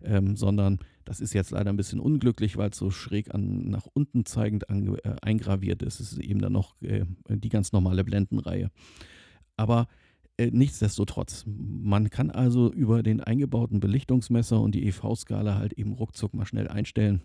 ähm, 0.00 0.36
sondern 0.36 0.78
das 1.08 1.20
ist 1.20 1.32
jetzt 1.32 1.52
leider 1.52 1.70
ein 1.70 1.76
bisschen 1.78 2.00
unglücklich, 2.00 2.58
weil 2.58 2.68
es 2.68 2.76
so 2.76 2.90
schräg 2.90 3.34
an, 3.34 3.70
nach 3.70 3.86
unten 3.86 4.26
zeigend 4.26 4.68
an, 4.68 4.94
äh, 5.02 5.16
eingraviert 5.22 5.82
ist. 5.82 6.00
Es 6.00 6.12
ist 6.12 6.18
eben 6.18 6.42
dann 6.42 6.52
noch 6.52 6.80
äh, 6.82 7.06
die 7.30 7.48
ganz 7.48 7.72
normale 7.72 8.04
Blendenreihe. 8.04 8.70
Aber 9.56 9.88
äh, 10.36 10.50
nichtsdestotrotz, 10.50 11.46
man 11.46 12.10
kann 12.10 12.30
also 12.30 12.70
über 12.70 13.02
den 13.02 13.22
eingebauten 13.22 13.80
Belichtungsmesser 13.80 14.60
und 14.60 14.74
die 14.74 14.86
EV-Skala 14.86 15.54
halt 15.54 15.72
eben 15.72 15.94
ruckzuck 15.94 16.34
mal 16.34 16.44
schnell 16.44 16.68
einstellen, 16.68 17.22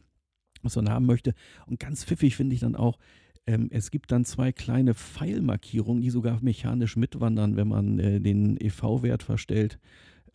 was 0.62 0.78
man 0.78 0.90
haben 0.90 1.06
möchte. 1.06 1.34
Und 1.66 1.82
ganz 1.82 2.06
pfiffig 2.06 2.38
finde 2.38 2.56
ich 2.56 2.62
dann 2.62 2.78
auch, 2.78 2.98
ähm, 3.46 3.68
es 3.70 3.92
gibt 3.92 4.14
dann 4.14 4.24
zwei 4.24 4.54
kleine 4.54 4.94
Pfeilmarkierungen, 4.94 6.02
die 6.02 6.10
sogar 6.10 6.42
mechanisch 6.42 6.96
mitwandern, 6.96 7.58
wenn 7.58 7.68
man 7.68 8.00
äh, 8.00 8.22
den 8.22 8.56
EV-Wert 8.56 9.24
verstellt, 9.24 9.78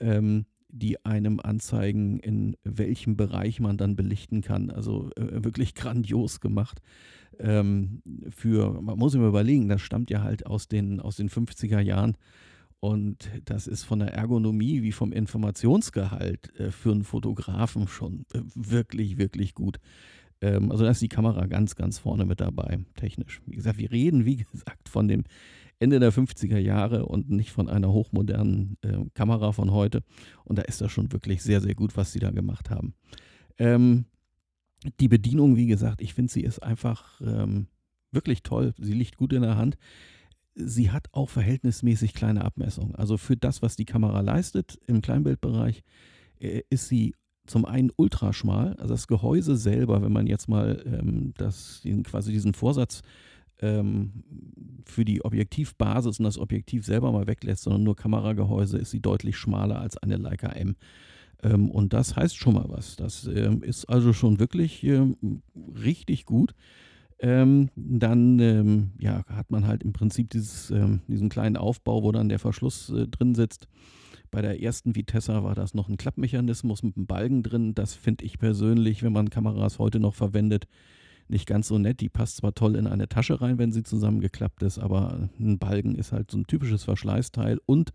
ähm, 0.00 0.44
die 0.68 1.04
einem 1.04 1.40
anzeigen, 1.40 2.20
in 2.20 2.56
welchem 2.62 3.16
Bereich 3.16 3.60
man 3.60 3.76
dann 3.76 3.96
belichten 3.96 4.42
kann. 4.42 4.70
Also 4.70 5.10
äh, 5.16 5.44
wirklich 5.44 5.74
grandios 5.74 6.40
gemacht. 6.40 6.80
Ähm, 7.38 8.02
für, 8.30 8.80
man 8.80 8.98
muss 8.98 9.14
mal 9.14 9.28
überlegen, 9.28 9.68
das 9.68 9.80
stammt 9.80 10.10
ja 10.10 10.22
halt 10.22 10.46
aus 10.46 10.68
den, 10.68 11.00
aus 11.00 11.16
den 11.16 11.30
50er 11.30 11.80
Jahren. 11.80 12.16
Und 12.80 13.30
das 13.44 13.66
ist 13.66 13.82
von 13.82 13.98
der 13.98 14.14
Ergonomie 14.14 14.82
wie 14.82 14.92
vom 14.92 15.12
Informationsgehalt 15.12 16.54
äh, 16.60 16.70
für 16.70 16.92
einen 16.92 17.04
Fotografen 17.04 17.88
schon 17.88 18.24
äh, 18.32 18.40
wirklich, 18.54 19.18
wirklich 19.18 19.54
gut. 19.54 19.78
Ähm, 20.40 20.70
also 20.70 20.84
da 20.84 20.90
ist 20.90 21.02
die 21.02 21.08
Kamera 21.08 21.46
ganz, 21.46 21.74
ganz 21.74 21.98
vorne 21.98 22.24
mit 22.24 22.40
dabei, 22.40 22.78
technisch. 22.94 23.40
Wie 23.46 23.56
gesagt, 23.56 23.78
wir 23.78 23.90
reden, 23.90 24.24
wie 24.24 24.36
gesagt, 24.52 24.88
von 24.88 25.08
dem 25.08 25.24
Ende 25.80 26.00
der 26.00 26.12
50er 26.12 26.58
Jahre 26.58 27.06
und 27.06 27.30
nicht 27.30 27.50
von 27.50 27.68
einer 27.68 27.92
hochmodernen 27.92 28.76
äh, 28.82 28.98
Kamera 29.14 29.52
von 29.52 29.72
heute. 29.72 30.02
Und 30.44 30.58
da 30.58 30.62
ist 30.62 30.80
das 30.80 30.90
schon 30.90 31.12
wirklich 31.12 31.42
sehr, 31.42 31.60
sehr 31.60 31.74
gut, 31.74 31.96
was 31.96 32.12
sie 32.12 32.18
da 32.18 32.30
gemacht 32.30 32.70
haben. 32.70 32.94
Ähm, 33.58 34.06
die 35.00 35.08
Bedienung, 35.08 35.56
wie 35.56 35.66
gesagt, 35.66 36.00
ich 36.00 36.14
finde, 36.14 36.32
sie 36.32 36.42
ist 36.42 36.62
einfach 36.62 37.20
ähm, 37.20 37.66
wirklich 38.12 38.42
toll. 38.42 38.74
Sie 38.78 38.94
liegt 38.94 39.16
gut 39.16 39.32
in 39.32 39.42
der 39.42 39.56
Hand 39.56 39.76
sie 40.58 40.90
hat 40.90 41.08
auch 41.12 41.28
verhältnismäßig 41.28 42.14
kleine 42.14 42.44
Abmessungen. 42.44 42.94
Also 42.94 43.16
für 43.16 43.36
das, 43.36 43.62
was 43.62 43.76
die 43.76 43.84
Kamera 43.84 44.20
leistet 44.20 44.78
im 44.86 45.00
Kleinbildbereich, 45.00 45.82
äh, 46.40 46.62
ist 46.70 46.88
sie 46.88 47.14
zum 47.46 47.64
einen 47.64 47.90
ultraschmal. 47.96 48.74
Also 48.74 48.94
das 48.94 49.06
Gehäuse 49.06 49.56
selber, 49.56 50.02
wenn 50.02 50.12
man 50.12 50.26
jetzt 50.26 50.48
mal 50.48 50.82
ähm, 50.84 51.32
das, 51.36 51.82
quasi 52.04 52.32
diesen 52.32 52.54
Vorsatz 52.54 53.02
ähm, 53.60 54.24
für 54.84 55.04
die 55.04 55.24
Objektivbasis 55.24 56.18
und 56.18 56.24
das 56.24 56.38
Objektiv 56.38 56.84
selber 56.84 57.12
mal 57.12 57.26
weglässt, 57.26 57.64
sondern 57.64 57.82
nur 57.82 57.96
Kameragehäuse, 57.96 58.78
ist 58.78 58.90
sie 58.90 59.00
deutlich 59.00 59.36
schmaler 59.36 59.80
als 59.80 59.96
eine 59.96 60.16
Leica 60.16 60.48
M. 60.48 60.76
Ähm, 61.42 61.70
und 61.70 61.92
das 61.92 62.16
heißt 62.16 62.36
schon 62.36 62.54
mal 62.54 62.66
was. 62.68 62.96
Das 62.96 63.26
ähm, 63.26 63.62
ist 63.62 63.84
also 63.86 64.12
schon 64.12 64.38
wirklich 64.38 64.82
ähm, 64.84 65.42
richtig 65.76 66.24
gut 66.24 66.54
ähm, 67.20 67.70
dann 67.74 68.38
ähm, 68.38 68.90
ja, 68.98 69.24
hat 69.28 69.50
man 69.50 69.66
halt 69.66 69.82
im 69.82 69.92
Prinzip 69.92 70.30
dieses, 70.30 70.70
ähm, 70.70 71.00
diesen 71.08 71.28
kleinen 71.28 71.56
Aufbau, 71.56 72.02
wo 72.02 72.12
dann 72.12 72.28
der 72.28 72.38
Verschluss 72.38 72.90
äh, 72.90 73.08
drin 73.08 73.34
sitzt. 73.34 73.68
Bei 74.30 74.42
der 74.42 74.62
ersten 74.62 74.94
Vitessa 74.94 75.42
war 75.42 75.54
das 75.54 75.74
noch 75.74 75.88
ein 75.88 75.96
Klappmechanismus 75.96 76.82
mit 76.82 76.96
einem 76.96 77.06
Balken 77.06 77.42
drin. 77.42 77.74
Das 77.74 77.94
finde 77.94 78.24
ich 78.24 78.38
persönlich, 78.38 79.02
wenn 79.02 79.12
man 79.12 79.30
Kameras 79.30 79.78
heute 79.78 80.00
noch 80.00 80.14
verwendet, 80.14 80.68
nicht 81.30 81.46
ganz 81.46 81.68
so 81.68 81.78
nett. 81.78 82.00
Die 82.00 82.08
passt 82.08 82.36
zwar 82.36 82.54
toll 82.54 82.76
in 82.76 82.86
eine 82.86 83.08
Tasche 83.08 83.40
rein, 83.40 83.58
wenn 83.58 83.72
sie 83.72 83.82
zusammengeklappt 83.82 84.62
ist, 84.62 84.78
aber 84.78 85.30
ein 85.38 85.58
Balken 85.58 85.94
ist 85.94 86.12
halt 86.12 86.30
so 86.30 86.38
ein 86.38 86.46
typisches 86.46 86.84
Verschleißteil 86.84 87.60
und 87.66 87.92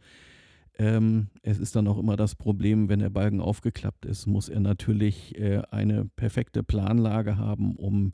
ähm, 0.80 1.28
es 1.44 1.60
ist 1.60 1.76
dann 1.76 1.88
auch 1.88 2.00
immer 2.00 2.16
das 2.16 2.36
Problem, 2.36 2.90
wenn 2.90 3.00
der 3.00 3.12
Balken 3.12 3.42
aufgeklappt 3.42 4.06
ist, 4.06 4.26
muss 4.26 4.50
er 4.50 4.60
natürlich 4.60 5.38
äh, 5.38 5.62
eine 5.70 6.06
perfekte 6.16 6.64
Planlage 6.64 7.38
haben, 7.38 7.76
um 7.76 8.14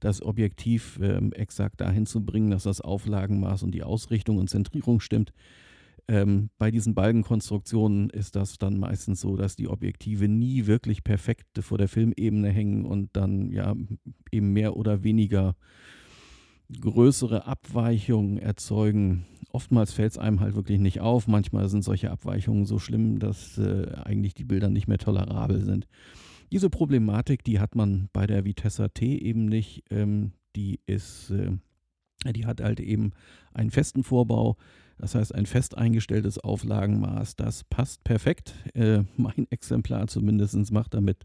das 0.00 0.22
Objektiv 0.22 0.98
äh, 1.00 1.20
exakt 1.32 1.80
dahin 1.80 2.06
zu 2.06 2.24
bringen, 2.24 2.50
dass 2.50 2.64
das 2.64 2.80
Auflagenmaß 2.80 3.62
und 3.62 3.72
die 3.72 3.84
Ausrichtung 3.84 4.38
und 4.38 4.50
Zentrierung 4.50 4.98
stimmt. 5.00 5.32
Ähm, 6.08 6.50
bei 6.58 6.72
diesen 6.72 6.94
Balkenkonstruktionen 6.94 8.10
ist 8.10 8.34
das 8.34 8.58
dann 8.58 8.80
meistens 8.80 9.20
so, 9.20 9.36
dass 9.36 9.54
die 9.54 9.68
Objektive 9.68 10.26
nie 10.26 10.66
wirklich 10.66 11.04
perfekt 11.04 11.60
vor 11.60 11.78
der 11.78 11.86
Filmebene 11.86 12.48
hängen 12.48 12.84
und 12.84 13.10
dann 13.12 13.52
ja 13.52 13.76
eben 14.32 14.52
mehr 14.52 14.76
oder 14.76 15.02
weniger 15.02 15.56
größere 16.80 17.46
Abweichungen 17.46 18.38
erzeugen. 18.38 19.26
Oftmals 19.52 19.92
fällt 19.92 20.12
es 20.12 20.18
einem 20.18 20.40
halt 20.40 20.54
wirklich 20.54 20.78
nicht 20.78 21.00
auf. 21.00 21.26
Manchmal 21.26 21.68
sind 21.68 21.82
solche 21.82 22.10
Abweichungen 22.10 22.66
so 22.66 22.78
schlimm, 22.78 23.18
dass 23.18 23.58
äh, 23.58 23.88
eigentlich 24.04 24.34
die 24.34 24.44
Bilder 24.44 24.70
nicht 24.70 24.86
mehr 24.86 24.98
tolerabel 24.98 25.64
sind. 25.64 25.88
Diese 26.52 26.70
Problematik, 26.70 27.44
die 27.44 27.60
hat 27.60 27.74
man 27.74 28.08
bei 28.12 28.26
der 28.26 28.44
Vitessa 28.44 28.88
T 28.88 29.18
eben 29.18 29.46
nicht. 29.46 29.84
Ähm, 29.90 30.32
die 30.56 30.80
ist, 30.86 31.30
äh, 31.30 31.52
die 32.32 32.46
hat 32.46 32.60
halt 32.60 32.80
eben 32.80 33.12
einen 33.52 33.70
festen 33.70 34.04
Vorbau. 34.04 34.56
Das 34.98 35.14
heißt, 35.14 35.34
ein 35.34 35.46
fest 35.46 35.78
eingestelltes 35.78 36.38
Auflagenmaß, 36.38 37.36
das 37.36 37.64
passt 37.64 38.04
perfekt. 38.04 38.54
Äh, 38.74 39.04
mein 39.16 39.46
Exemplar 39.50 40.06
zumindest 40.08 40.70
macht 40.72 40.94
damit 40.94 41.24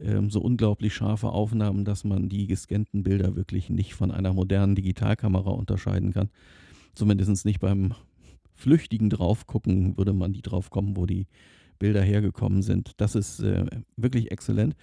ähm, 0.00 0.30
so 0.30 0.40
unglaublich 0.40 0.94
scharfe 0.94 1.28
Aufnahmen, 1.28 1.84
dass 1.84 2.04
man 2.04 2.28
die 2.28 2.46
gescannten 2.46 3.02
Bilder 3.02 3.36
wirklich 3.36 3.70
nicht 3.70 3.94
von 3.94 4.10
einer 4.10 4.32
modernen 4.32 4.74
Digitalkamera 4.74 5.50
unterscheiden 5.50 6.12
kann. 6.12 6.30
Zumindest 6.94 7.44
nicht 7.44 7.60
beim 7.60 7.94
flüchtigen 8.54 9.10
Draufgucken 9.10 9.96
würde 9.96 10.12
man 10.12 10.32
die 10.32 10.42
drauf 10.42 10.70
kommen, 10.70 10.96
wo 10.96 11.06
die 11.06 11.26
Bilder 11.78 12.02
hergekommen 12.02 12.62
sind. 12.62 12.92
Das 12.98 13.14
ist 13.14 13.40
äh, 13.40 13.66
wirklich 13.96 14.30
exzellent. 14.30 14.76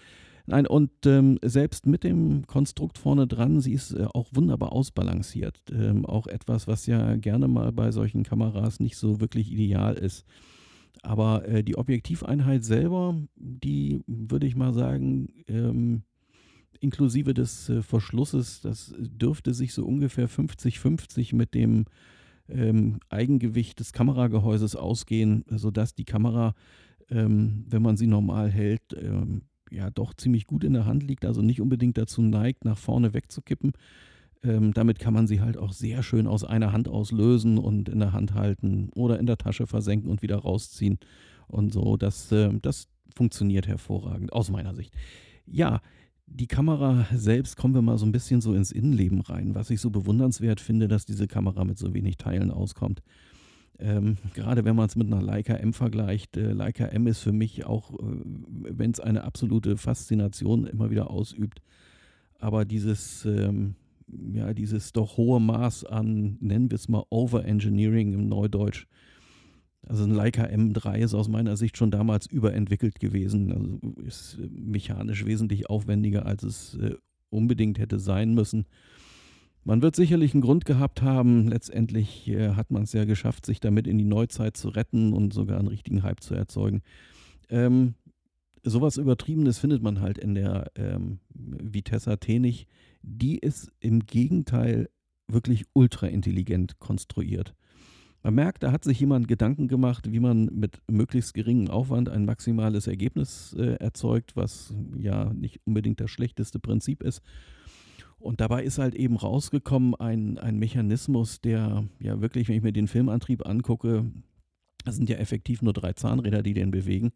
Nein, 0.46 0.68
und 0.68 0.92
ähm, 1.06 1.40
selbst 1.44 1.86
mit 1.86 2.04
dem 2.04 2.46
Konstrukt 2.48 2.98
vorne 2.98 3.28
dran, 3.28 3.62
sie 3.62 3.74
ist 3.74 3.92
äh, 3.92 4.08
auch 4.14 4.28
wunderbar 4.34 4.72
ausbalanciert. 4.72 5.62
Ähm, 5.72 6.06
auch 6.06 6.28
etwas, 6.28 6.68
was 6.68 6.88
ja 6.88 7.16
gerne 7.16 7.48
mal 7.48 7.72
bei 7.72 7.92
solchen 7.92 8.24
Kameras 8.24 8.80
nicht 8.80 8.98
so 8.98 9.22
wirklich 9.22 9.52
ideal 9.52 9.96
ist. 9.96 10.26
Aber 11.02 11.48
äh, 11.48 11.64
die 11.64 11.78
Objektiveinheit 11.78 12.64
selber, 12.64 13.16
die 13.36 14.02
würde 14.06 14.46
ich 14.46 14.56
mal 14.56 14.74
sagen, 14.74 15.30
ähm, 15.48 16.04
inklusive 16.80 17.34
des 17.34 17.70
äh, 17.70 17.82
Verschlusses, 17.82 18.62
das 18.62 18.94
dürfte 18.98 19.54
sich 19.54 19.74
so 19.74 19.86
ungefähr 19.86 20.30
50-50 20.30 21.36
mit 21.36 21.54
dem 21.54 21.86
ähm, 22.50 23.00
Eigengewicht 23.10 23.80
des 23.80 23.94
Kameragehäuses 23.94 24.76
ausgehen, 24.76 25.44
sodass 25.50 25.96
die 25.96 26.06
Kamera, 26.06 26.54
ähm, 27.10 27.66
wenn 27.68 27.82
man 27.82 27.98
sie 27.98 28.08
normal 28.08 28.50
hält, 28.50 28.82
ähm, 28.94 29.44
ja 29.72 29.90
doch 29.90 30.14
ziemlich 30.14 30.46
gut 30.46 30.64
in 30.64 30.74
der 30.74 30.86
Hand 30.86 31.04
liegt, 31.04 31.26
also 31.26 31.42
nicht 31.42 31.62
unbedingt 31.62 31.98
dazu 31.98 32.22
neigt, 32.22 32.66
nach 32.66 32.78
vorne 32.78 33.14
wegzukippen. 33.14 33.72
Ähm, 34.44 34.74
damit 34.74 35.00
kann 35.00 35.14
man 35.14 35.28
sie 35.28 35.42
halt 35.42 35.58
auch 35.58 35.72
sehr 35.72 36.02
schön 36.02 36.26
aus 36.26 36.44
einer 36.44 36.72
Hand 36.72 36.88
auslösen 36.88 37.58
und 37.58 37.90
in 37.90 38.00
der 38.00 38.12
Hand 38.12 38.34
halten 38.34 38.90
oder 38.96 39.20
in 39.20 39.28
der 39.28 39.38
Tasche 39.38 39.68
versenken 39.68 40.10
und 40.10 40.22
wieder 40.22 40.38
rausziehen 40.38 40.98
und 41.48 41.72
so. 41.72 41.96
Das, 41.98 42.32
äh, 42.32 42.50
das 42.62 42.88
funktioniert 43.16 43.68
hervorragend 43.68 44.34
aus 44.34 44.50
meiner 44.50 44.74
Sicht. 44.74 44.94
Ja, 45.46 45.82
die 46.26 46.48
Kamera 46.48 47.06
selbst 47.14 47.58
kommen 47.58 47.76
wir 47.76 47.82
mal 47.82 47.98
so 47.98 48.06
ein 48.06 48.12
bisschen 48.12 48.42
so 48.42 48.54
ins 48.54 48.72
Innenleben 48.72 49.22
rein. 49.22 49.54
Was 49.54 49.70
ich 49.70 49.82
so 49.82 49.90
bewundernswert 49.90 50.60
finde, 50.60 50.88
dass 50.88 51.06
diese 51.06 51.28
Kamera 51.28 51.64
mit 51.66 51.78
so 51.78 51.94
wenig 51.94 52.18
Teilen 52.18 52.52
auskommt. 52.52 53.04
Ähm, 53.78 54.18
gerade 54.34 54.64
wenn 54.64 54.76
man 54.76 54.86
es 54.86 54.96
mit 54.96 55.08
einer 55.08 55.22
Leica 55.22 55.56
M 55.56 55.74
vergleicht, 55.74 56.38
äh, 56.38 56.52
Leica 56.52 56.86
M 56.86 57.08
ist 57.08 57.20
für 57.20 57.32
mich 57.32 57.66
auch, 57.66 57.92
äh, 57.94 58.04
wenn 58.04 58.92
es 58.92 59.00
eine 59.00 59.24
absolute 59.24 59.76
Faszination 59.76 60.68
immer 60.68 60.92
wieder 60.92 61.10
ausübt, 61.10 61.62
aber 62.40 62.64
dieses, 62.64 63.26
ähm, 63.26 63.76
ja, 64.34 64.54
dieses 64.54 64.94
doch 64.94 65.18
hohe 65.18 65.40
Maß 65.40 65.86
an, 65.86 66.38
nennen 66.40 66.72
wir 66.72 66.76
es 66.76 66.90
mal 66.90 67.04
Overengineering 67.10 68.14
im 68.14 68.28
Neudeutsch. 68.28 68.88
Also 69.88 70.04
ein 70.04 70.12
Leica 70.12 70.44
M3 70.44 71.00
ist 71.00 71.14
aus 71.14 71.28
meiner 71.28 71.58
Sicht 71.58 71.78
schon 71.78 71.92
damals 71.92 72.28
überentwickelt 72.28 73.00
gewesen. 73.00 73.52
Also 73.52 74.04
ist 74.06 74.38
mechanisch 74.50 75.26
wesentlich 75.26 75.70
aufwendiger, 75.70 76.26
als 76.26 76.44
es 76.44 76.76
äh, 76.76 76.96
unbedingt 77.30 77.80
hätte 77.80 77.98
sein 77.98 78.34
müssen. 78.34 78.66
Man 79.64 79.82
wird 79.82 79.96
sicherlich 79.96 80.34
einen 80.34 80.42
Grund 80.42 80.66
gehabt 80.66 81.02
haben. 81.02 81.48
Letztendlich 81.48 82.28
äh, 82.28 82.52
hat 82.52 82.72
man 82.72 82.84
es 82.84 82.94
ja 82.94 83.06
geschafft, 83.06 83.46
sich 83.46 83.60
damit 83.60 83.88
in 83.88 83.98
die 83.98 84.06
Neuzeit 84.06 84.56
zu 84.58 84.70
retten 84.70 85.14
und 85.14 85.34
sogar 85.34 85.60
einen 85.60 85.68
richtigen 85.68 86.04
Hype 86.04 86.22
zu 86.22 86.36
erzeugen. 86.36 86.82
Ähm, 87.50 87.96
sowas 88.64 88.98
Übertriebenes 88.98 89.60
findet 89.60 89.82
man 89.82 90.00
halt 90.00 90.18
in 90.18 90.36
der 90.36 90.72
ähm, 90.76 91.20
Vitessa 91.34 92.18
T 92.18 92.40
nicht 92.40 92.68
die 93.02 93.38
ist 93.38 93.72
im 93.80 94.06
Gegenteil 94.06 94.90
wirklich 95.28 95.66
ultra 95.74 96.08
intelligent 96.08 96.80
konstruiert. 96.80 97.56
Man 98.24 98.36
merkt, 98.36 98.62
da 98.62 98.72
hat 98.72 98.84
sich 98.84 99.00
jemand 99.00 99.28
Gedanken 99.28 99.68
gemacht, 99.68 100.12
wie 100.12 100.20
man 100.20 100.46
mit 100.46 100.80
möglichst 100.88 101.34
geringem 101.34 101.70
Aufwand 101.70 102.08
ein 102.08 102.26
maximales 102.26 102.86
Ergebnis 102.86 103.56
äh, 103.58 103.76
erzeugt, 103.76 104.36
was 104.36 104.76
ja 104.96 105.34
nicht 105.34 105.60
unbedingt 105.66 106.00
das 106.00 106.12
schlechteste 106.12 106.60
Prinzip 106.60 107.02
ist. 107.02 107.22
Und 108.20 108.40
dabei 108.40 108.64
ist 108.64 108.78
halt 108.78 108.94
eben 108.94 109.18
rausgekommen 109.18 109.96
ein, 109.96 110.38
ein 110.38 110.60
Mechanismus, 110.60 111.42
der 111.42 111.88
ja 112.00 112.22
wirklich, 112.22 112.48
wenn 112.48 112.58
ich 112.58 112.62
mir 112.62 112.72
den 112.72 112.88
Filmantrieb 112.88 113.48
angucke, 113.48 114.06
das 114.86 114.96
sind 114.96 115.10
ja 115.10 115.18
effektiv 115.18 115.64
nur 115.64 115.74
drei 115.74 115.94
Zahnräder, 115.94 116.44
die 116.44 116.54
den 116.54 116.70
bewegen. 116.70 117.12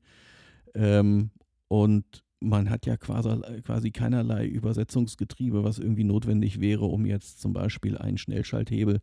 Ähm, 0.74 1.30
und 1.68 2.24
man 2.40 2.70
hat 2.70 2.86
ja 2.86 2.98
quasi, 2.98 3.30
quasi 3.64 3.92
keinerlei 3.92 4.46
Übersetzungsgetriebe, 4.46 5.64
was 5.64 5.80
irgendwie 5.80 6.04
notwendig 6.04 6.60
wäre, 6.60 6.86
um 6.86 7.06
jetzt 7.06 7.40
zum 7.42 7.54
Beispiel 7.54 7.98
einen 7.98 8.18
Schnellschalthebel 8.18 9.02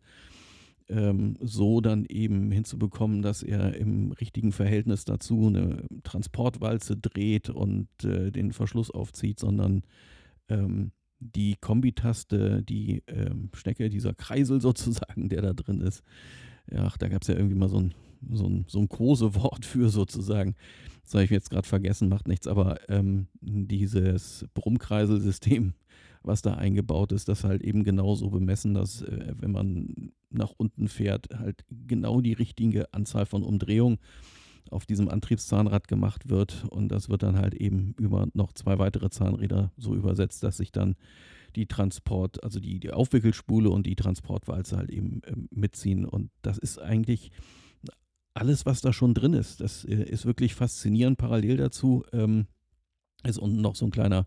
ähm, 0.89 1.37
so 1.41 1.81
dann 1.81 2.05
eben 2.05 2.51
hinzubekommen, 2.51 3.23
dass 3.23 3.43
er 3.43 3.77
im 3.77 4.13
richtigen 4.13 4.53
Verhältnis 4.53 5.05
dazu 5.05 5.47
eine 5.47 5.85
Transportwalze 6.03 6.97
dreht 6.97 7.51
und 7.51 7.89
äh, 8.05 8.31
den 8.31 8.53
Verschluss 8.53 8.91
aufzieht, 8.91 9.41
sondern 9.41 9.83
ähm, 10.49 10.93
die 11.19 11.57
Kombitaste, 11.61 12.63
die 12.63 13.03
ähm, 13.07 13.51
Schnecke, 13.55 13.89
dieser 13.89 14.15
Kreisel 14.15 14.61
sozusagen, 14.61 15.29
der 15.29 15.43
da 15.43 15.53
drin 15.53 15.81
ist. 15.81 16.03
Ja, 16.71 16.93
da 16.99 17.09
gab 17.09 17.23
es 17.23 17.29
ja 17.29 17.37
irgendwie 17.37 17.57
mal 17.57 17.69
so 17.69 17.79
ein, 17.79 17.95
so 18.31 18.47
ein, 18.47 18.65
so 18.69 18.79
ein 18.81 18.89
Kosewort 18.89 19.65
für 19.65 19.89
sozusagen 19.89 20.55
das 21.03 21.15
habe 21.15 21.25
ich 21.25 21.31
jetzt 21.31 21.51
gerade 21.51 21.67
vergessen, 21.67 22.09
macht 22.09 22.29
nichts, 22.29 22.47
aber 22.47 22.79
ähm, 22.89 23.27
dieses 23.41 24.47
Brummkreiselsystem, 24.55 25.75
was 26.23 26.43
da 26.43 26.55
eingebaut 26.55 27.13
ist, 27.13 27.29
das 27.29 27.45
halt 27.45 27.63
eben 27.63 27.85
genauso 27.85 28.31
bemessen, 28.31 28.75
dass 28.75 29.03
äh, 29.03 29.35
wenn 29.39 29.53
man 29.53 30.13
nach 30.31 30.53
unten 30.57 30.89
fährt, 30.89 31.29
halt 31.37 31.65
genau 31.69 32.21
die 32.21 32.33
richtige 32.33 32.93
Anzahl 32.95 33.27
von 33.27 33.43
Umdrehungen 33.43 33.99
auf 34.71 34.87
diesem 34.87 35.09
Antriebszahnrad 35.09 35.89
gemacht 35.89 36.29
wird. 36.29 36.65
Und 36.71 36.89
das 36.89 37.09
wird 37.09 37.23
dann 37.23 37.37
halt 37.37 37.55
eben 37.55 37.95
über 37.99 38.29
noch 38.33 38.53
zwei 38.53 38.79
weitere 38.79 39.11
Zahnräder 39.11 39.73
so 39.77 39.95
übersetzt, 39.95 40.43
dass 40.43 40.57
sich 40.57 40.73
dann 40.73 40.97
die 41.57 41.67
Transport, 41.67 42.43
also 42.43 42.61
die, 42.61 42.81
die 42.81 42.93
Aufwickelspule 42.93 43.69
und 43.69 43.87
die 43.87 43.97
Transportwalze 43.97 44.77
halt 44.77 44.91
eben 44.91 45.23
äh, 45.25 45.35
mitziehen. 45.51 46.07
Und 46.07 46.31
das 46.41 46.57
ist 46.59 46.79
eigentlich 46.79 47.31
alles, 48.35 48.67
was 48.67 48.81
da 48.81 48.93
schon 48.93 49.15
drin 49.15 49.35
ist. 49.35 49.61
Das 49.61 49.85
äh, 49.85 49.95
ist 49.95 50.27
wirklich 50.27 50.55
faszinierend. 50.55 51.19
Parallel 51.19 51.57
dazu 51.57 52.05
ähm, 52.13 52.47
ist 53.25 53.39
unten 53.39 53.61
noch 53.61 53.77
so 53.77 53.87
ein 53.87 53.91
kleiner 53.91 54.25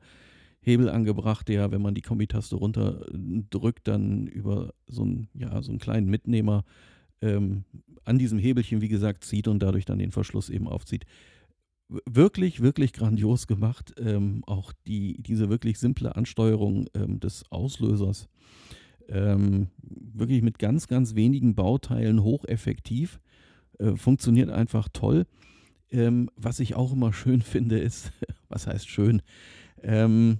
Hebel 0.61 0.89
angebracht, 0.89 1.47
der, 1.47 1.71
wenn 1.71 1.81
man 1.81 1.93
die 1.93 2.01
Kombitaste 2.01 2.55
runterdrückt, 2.55 3.87
dann 3.87 4.25
über 4.25 4.73
so 4.87 5.03
einen, 5.03 5.27
ja, 5.35 5.61
so 5.61 5.71
einen 5.71 5.79
kleinen 5.79 6.09
Mitnehmer 6.09 6.63
ähm, 7.21 7.65
an 8.03 8.17
diesem 8.17 8.39
Hebelchen, 8.39 8.81
wie 8.81 8.87
gesagt, 8.87 9.23
zieht 9.23 9.47
und 9.47 9.59
dadurch 9.59 9.85
dann 9.85 9.99
den 9.99 10.11
Verschluss 10.11 10.49
eben 10.49 10.67
aufzieht. 10.67 11.05
Wirklich, 11.87 12.61
wirklich 12.61 12.93
grandios 12.93 13.45
gemacht. 13.45 13.93
Ähm, 13.99 14.43
auch 14.47 14.73
die, 14.87 15.21
diese 15.21 15.49
wirklich 15.49 15.77
simple 15.77 16.15
Ansteuerung 16.15 16.87
ähm, 16.95 17.19
des 17.19 17.43
Auslösers. 17.51 18.27
Ähm, 19.07 19.67
wirklich 19.83 20.41
mit 20.41 20.57
ganz, 20.57 20.87
ganz 20.87 21.13
wenigen 21.13 21.53
Bauteilen 21.53 22.23
hocheffektiv. 22.23 23.19
Äh, 23.79 23.95
funktioniert 23.95 24.49
einfach 24.49 24.89
toll. 24.89 25.25
Ähm, 25.91 26.29
was 26.35 26.59
ich 26.59 26.75
auch 26.75 26.93
immer 26.93 27.13
schön 27.13 27.41
finde, 27.43 27.79
ist, 27.79 28.11
was 28.49 28.67
heißt 28.67 28.87
schön, 28.89 29.21
ähm, 29.81 30.39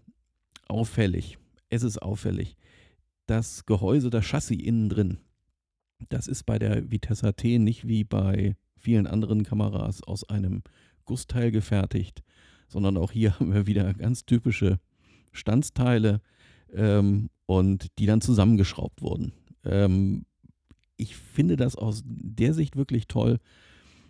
auffällig. 0.68 1.38
Es 1.70 1.84
ist 1.84 2.02
auffällig. 2.02 2.56
Das 3.28 3.66
Gehäuse, 3.66 4.10
das 4.10 4.26
Chassis 4.26 4.62
innen 4.62 4.90
drin, 4.90 5.18
das 6.10 6.28
ist 6.28 6.44
bei 6.44 6.60
der 6.60 6.92
Vitessa 6.92 7.32
T 7.32 7.58
nicht 7.58 7.88
wie 7.88 8.04
bei 8.04 8.56
vielen 8.78 9.08
anderen 9.08 9.44
Kameras 9.44 10.04
aus 10.04 10.28
einem 10.30 10.62
Gussteil 11.06 11.52
gefertigt, 11.52 12.24
sondern 12.68 12.98
auch 12.98 13.12
hier 13.12 13.34
haben 13.40 13.54
wir 13.54 13.68
wieder 13.68 13.94
ganz 13.94 14.26
typische 14.26 14.80
Standsteile. 15.32 16.22
ähm, 16.74 17.30
und 17.46 17.88
die 18.00 18.06
dann 18.06 18.22
zusammengeschraubt 18.22 19.02
wurden. 19.02 19.34
Ähm, 19.64 20.26
ich 20.98 21.16
finde 21.16 21.56
das 21.56 21.76
aus 21.76 22.04
der 22.06 22.54
Sicht 22.54 22.76
wirklich 22.76 23.08
toll. 23.08 23.40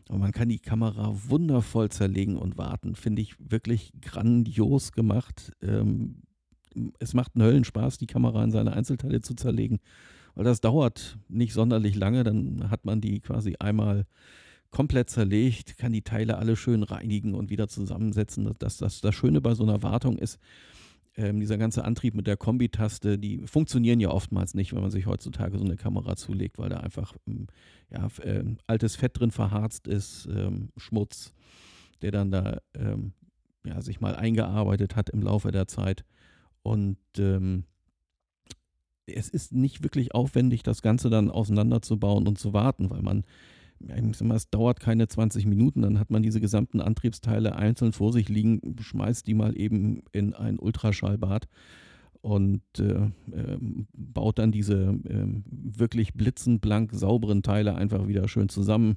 Und 0.07 0.19
man 0.19 0.31
kann 0.31 0.49
die 0.49 0.59
Kamera 0.59 1.15
wundervoll 1.27 1.89
zerlegen 1.89 2.37
und 2.37 2.57
warten. 2.57 2.95
Finde 2.95 3.21
ich 3.21 3.35
wirklich 3.39 3.91
grandios 4.01 4.91
gemacht. 4.91 5.51
Ähm, 5.63 6.21
es 6.99 7.13
macht 7.13 7.35
einen 7.35 7.45
Höllenspaß, 7.45 7.97
die 7.97 8.07
Kamera 8.07 8.43
in 8.43 8.51
seine 8.51 8.73
Einzelteile 8.73 9.21
zu 9.21 9.33
zerlegen, 9.33 9.79
weil 10.35 10.43
das 10.43 10.61
dauert 10.61 11.17
nicht 11.27 11.53
sonderlich 11.53 11.95
lange. 11.95 12.23
Dann 12.23 12.69
hat 12.69 12.85
man 12.85 13.01
die 13.01 13.19
quasi 13.19 13.55
einmal 13.59 14.05
komplett 14.69 15.09
zerlegt, 15.09 15.77
kann 15.77 15.93
die 15.93 16.01
Teile 16.01 16.37
alle 16.37 16.55
schön 16.55 16.83
reinigen 16.83 17.33
und 17.33 17.49
wieder 17.49 17.67
zusammensetzen. 17.67 18.53
Das, 18.59 18.77
das, 18.77 19.01
das 19.01 19.15
Schöne 19.15 19.41
bei 19.41 19.55
so 19.55 19.63
einer 19.63 19.81
Wartung 19.81 20.17
ist, 20.17 20.37
ähm, 21.17 21.39
dieser 21.39 21.57
ganze 21.57 21.85
Antrieb 21.85 22.13
mit 22.13 22.27
der 22.27 22.37
Kombitaste, 22.37 23.17
die 23.17 23.39
funktionieren 23.45 23.99
ja 23.99 24.09
oftmals 24.09 24.53
nicht, 24.53 24.73
wenn 24.73 24.81
man 24.81 24.91
sich 24.91 25.05
heutzutage 25.05 25.57
so 25.57 25.63
eine 25.63 25.77
Kamera 25.77 26.15
zulegt, 26.15 26.57
weil 26.57 26.69
da 26.69 26.77
einfach 26.77 27.15
ähm, 27.27 27.47
ja, 27.89 28.07
äh, 28.23 28.43
altes 28.67 28.95
Fett 28.95 29.19
drin 29.19 29.31
verharzt 29.31 29.87
ist, 29.87 30.27
ähm, 30.27 30.69
Schmutz, 30.77 31.33
der 32.01 32.11
dann 32.11 32.31
da 32.31 32.59
ähm, 32.73 33.13
ja, 33.65 33.81
sich 33.81 34.01
mal 34.01 34.15
eingearbeitet 34.15 34.95
hat 34.95 35.09
im 35.09 35.21
Laufe 35.21 35.51
der 35.51 35.67
Zeit. 35.67 36.05
Und 36.61 36.97
ähm, 37.17 37.63
es 39.05 39.29
ist 39.29 39.53
nicht 39.53 39.83
wirklich 39.83 40.13
aufwendig, 40.13 40.63
das 40.63 40.81
Ganze 40.81 41.09
dann 41.09 41.29
auseinanderzubauen 41.29 42.27
und 42.27 42.39
zu 42.39 42.53
warten, 42.53 42.89
weil 42.89 43.01
man 43.01 43.23
ich 43.79 44.17
sag 44.17 44.27
mal, 44.27 44.35
es 44.35 44.49
dauert 44.49 44.79
keine 44.79 45.07
20 45.07 45.45
Minuten, 45.45 45.81
dann 45.81 45.99
hat 45.99 46.09
man 46.09 46.23
diese 46.23 46.41
gesamten 46.41 46.81
Antriebsteile 46.81 47.55
einzeln 47.55 47.91
vor 47.91 48.13
sich 48.13 48.29
liegen, 48.29 48.75
schmeißt 48.79 49.27
die 49.27 49.33
mal 49.33 49.57
eben 49.57 50.03
in 50.11 50.33
ein 50.33 50.59
Ultraschallbad 50.59 51.47
und 52.21 52.63
äh, 52.79 53.05
äh, 53.31 53.57
baut 53.93 54.39
dann 54.39 54.51
diese 54.51 54.99
äh, 55.07 55.27
wirklich 55.45 56.13
blitzend 56.13 56.65
sauberen 56.91 57.43
Teile 57.43 57.75
einfach 57.75 58.07
wieder 58.07 58.27
schön 58.27 58.49
zusammen 58.49 58.95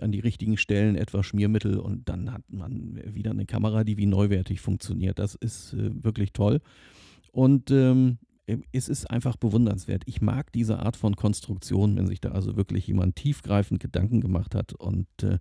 an 0.00 0.12
die 0.12 0.20
richtigen 0.20 0.56
Stellen 0.56 0.96
etwas 0.96 1.26
Schmiermittel 1.26 1.78
und 1.78 2.08
dann 2.08 2.32
hat 2.32 2.42
man 2.48 3.00
wieder 3.04 3.30
eine 3.30 3.46
Kamera, 3.46 3.84
die 3.84 3.96
wie 3.96 4.06
neuwertig 4.06 4.60
funktioniert. 4.60 5.18
Das 5.18 5.34
ist 5.34 5.72
äh, 5.74 5.90
wirklich 6.02 6.32
toll. 6.32 6.60
Und 7.32 7.70
ähm, 7.70 7.78
ähm, 7.78 8.18
es 8.72 8.88
ist 8.88 9.10
einfach 9.10 9.36
bewundernswert. 9.36 10.02
Ich 10.06 10.20
mag 10.20 10.52
diese 10.52 10.78
Art 10.78 10.96
von 10.96 11.16
Konstruktion, 11.16 11.96
wenn 11.96 12.06
sich 12.06 12.20
da 12.20 12.30
also 12.30 12.56
wirklich 12.56 12.86
jemand 12.86 13.16
tiefgreifend 13.16 13.80
Gedanken 13.80 14.20
gemacht 14.20 14.54
hat. 14.54 14.72
Und 14.72 15.08
äh, 15.22 15.38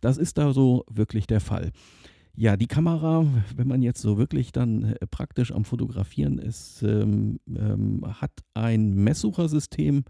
das 0.00 0.18
ist 0.18 0.38
da 0.38 0.52
so 0.52 0.84
wirklich 0.88 1.26
der 1.26 1.40
Fall. 1.40 1.72
Ja, 2.36 2.56
die 2.56 2.66
Kamera, 2.66 3.26
wenn 3.56 3.68
man 3.68 3.82
jetzt 3.82 4.00
so 4.00 4.18
wirklich 4.18 4.52
dann 4.52 4.84
äh, 4.84 5.06
praktisch 5.06 5.52
am 5.52 5.64
Fotografieren 5.64 6.38
ist, 6.38 6.82
ähm, 6.82 7.40
ähm, 7.48 8.02
hat 8.20 8.32
ein 8.54 8.94
Messsuchersystem. 8.94 10.04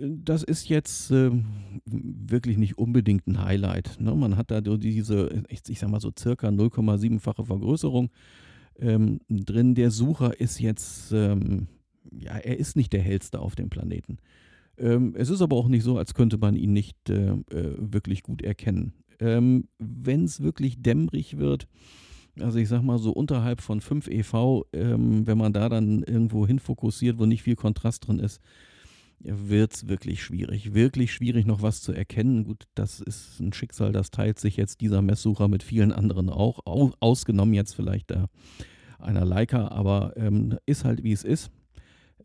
Das 0.00 0.42
ist 0.42 0.68
jetzt 0.68 1.10
äh, 1.10 1.30
wirklich 1.86 2.58
nicht 2.58 2.76
unbedingt 2.76 3.26
ein 3.26 3.42
Highlight. 3.42 4.00
Ne? 4.00 4.14
Man 4.14 4.36
hat 4.36 4.50
da 4.50 4.60
diese, 4.60 5.44
ich, 5.48 5.60
ich 5.68 5.78
sag 5.78 5.90
mal 5.90 6.00
so 6.00 6.12
circa 6.16 6.48
0,7-fache 6.48 7.44
Vergrößerung 7.44 8.10
ähm, 8.80 9.20
drin. 9.28 9.74
Der 9.74 9.90
Sucher 9.90 10.40
ist 10.40 10.60
jetzt, 10.60 11.12
ähm, 11.12 11.68
ja, 12.10 12.36
er 12.36 12.58
ist 12.58 12.76
nicht 12.76 12.92
der 12.92 13.02
hellste 13.02 13.40
auf 13.40 13.54
dem 13.54 13.70
Planeten. 13.70 14.18
Ähm, 14.76 15.14
es 15.16 15.30
ist 15.30 15.42
aber 15.42 15.56
auch 15.56 15.68
nicht 15.68 15.82
so, 15.82 15.98
als 15.98 16.14
könnte 16.14 16.38
man 16.38 16.56
ihn 16.56 16.72
nicht 16.72 17.10
äh, 17.10 17.30
äh, 17.30 17.76
wirklich 17.78 18.22
gut 18.22 18.42
erkennen. 18.42 18.92
Ähm, 19.20 19.68
Wenn 19.78 20.24
es 20.24 20.42
wirklich 20.42 20.80
dämmerig 20.82 21.38
wird, 21.38 21.66
also 22.40 22.58
ich 22.58 22.68
sag 22.68 22.82
mal 22.82 22.98
so 22.98 23.10
unterhalb 23.10 23.60
von 23.60 23.80
5 23.80 24.08
EV, 24.08 24.64
ähm, 24.72 25.26
wenn 25.26 25.38
man 25.38 25.52
da 25.52 25.68
dann 25.68 26.02
irgendwo 26.04 26.46
hinfokussiert, 26.46 27.18
wo 27.18 27.26
nicht 27.26 27.42
viel 27.42 27.56
Kontrast 27.56 28.06
drin 28.06 28.20
ist, 28.20 28.40
wird 29.20 29.74
es 29.74 29.88
wirklich 29.88 30.22
schwierig. 30.22 30.74
Wirklich 30.74 31.12
schwierig, 31.12 31.46
noch 31.46 31.62
was 31.62 31.82
zu 31.82 31.92
erkennen. 31.92 32.44
Gut, 32.44 32.64
das 32.74 33.00
ist 33.00 33.40
ein 33.40 33.52
Schicksal, 33.52 33.92
das 33.92 34.10
teilt 34.10 34.38
sich 34.38 34.56
jetzt 34.56 34.80
dieser 34.80 35.02
Messsucher 35.02 35.48
mit 35.48 35.62
vielen 35.62 35.92
anderen 35.92 36.28
auch, 36.28 36.60
ausgenommen 36.64 37.54
jetzt 37.54 37.74
vielleicht 37.74 38.10
der, 38.10 38.28
einer 38.98 39.24
Leica, 39.24 39.68
aber 39.68 40.12
ähm, 40.16 40.58
ist 40.66 40.84
halt 40.84 41.02
wie 41.02 41.12
es 41.12 41.24
ist. 41.24 41.50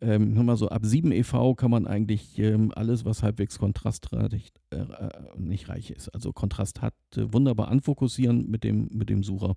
Ähm, 0.00 0.34
mal 0.44 0.56
so 0.56 0.68
ab 0.68 0.84
7 0.84 1.12
EV 1.12 1.54
kann 1.56 1.70
man 1.70 1.86
eigentlich 1.86 2.38
ähm, 2.38 2.72
alles, 2.74 3.04
was 3.04 3.22
halbwegs 3.22 3.58
kontrastreich 3.58 4.52
äh, 4.70 4.76
äh, 4.76 5.08
nicht 5.36 5.68
reich 5.68 5.90
ist, 5.90 6.08
also 6.08 6.32
Kontrast 6.32 6.82
hat, 6.82 6.94
äh, 7.16 7.32
wunderbar 7.32 7.68
anfokussieren 7.68 8.50
mit 8.50 8.64
dem, 8.64 8.88
mit 8.92 9.08
dem 9.08 9.22
Sucher. 9.22 9.54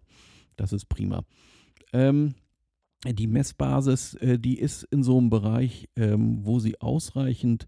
Das 0.55 0.73
ist 0.73 0.85
prima. 0.89 1.23
Ähm, 1.91 2.35
die 3.05 3.27
Messbasis, 3.27 4.15
äh, 4.15 4.39
die 4.39 4.59
ist 4.59 4.83
in 4.83 5.03
so 5.03 5.17
einem 5.17 5.29
Bereich, 5.29 5.89
ähm, 5.95 6.39
wo 6.43 6.59
sie 6.59 6.79
ausreichend 6.81 7.67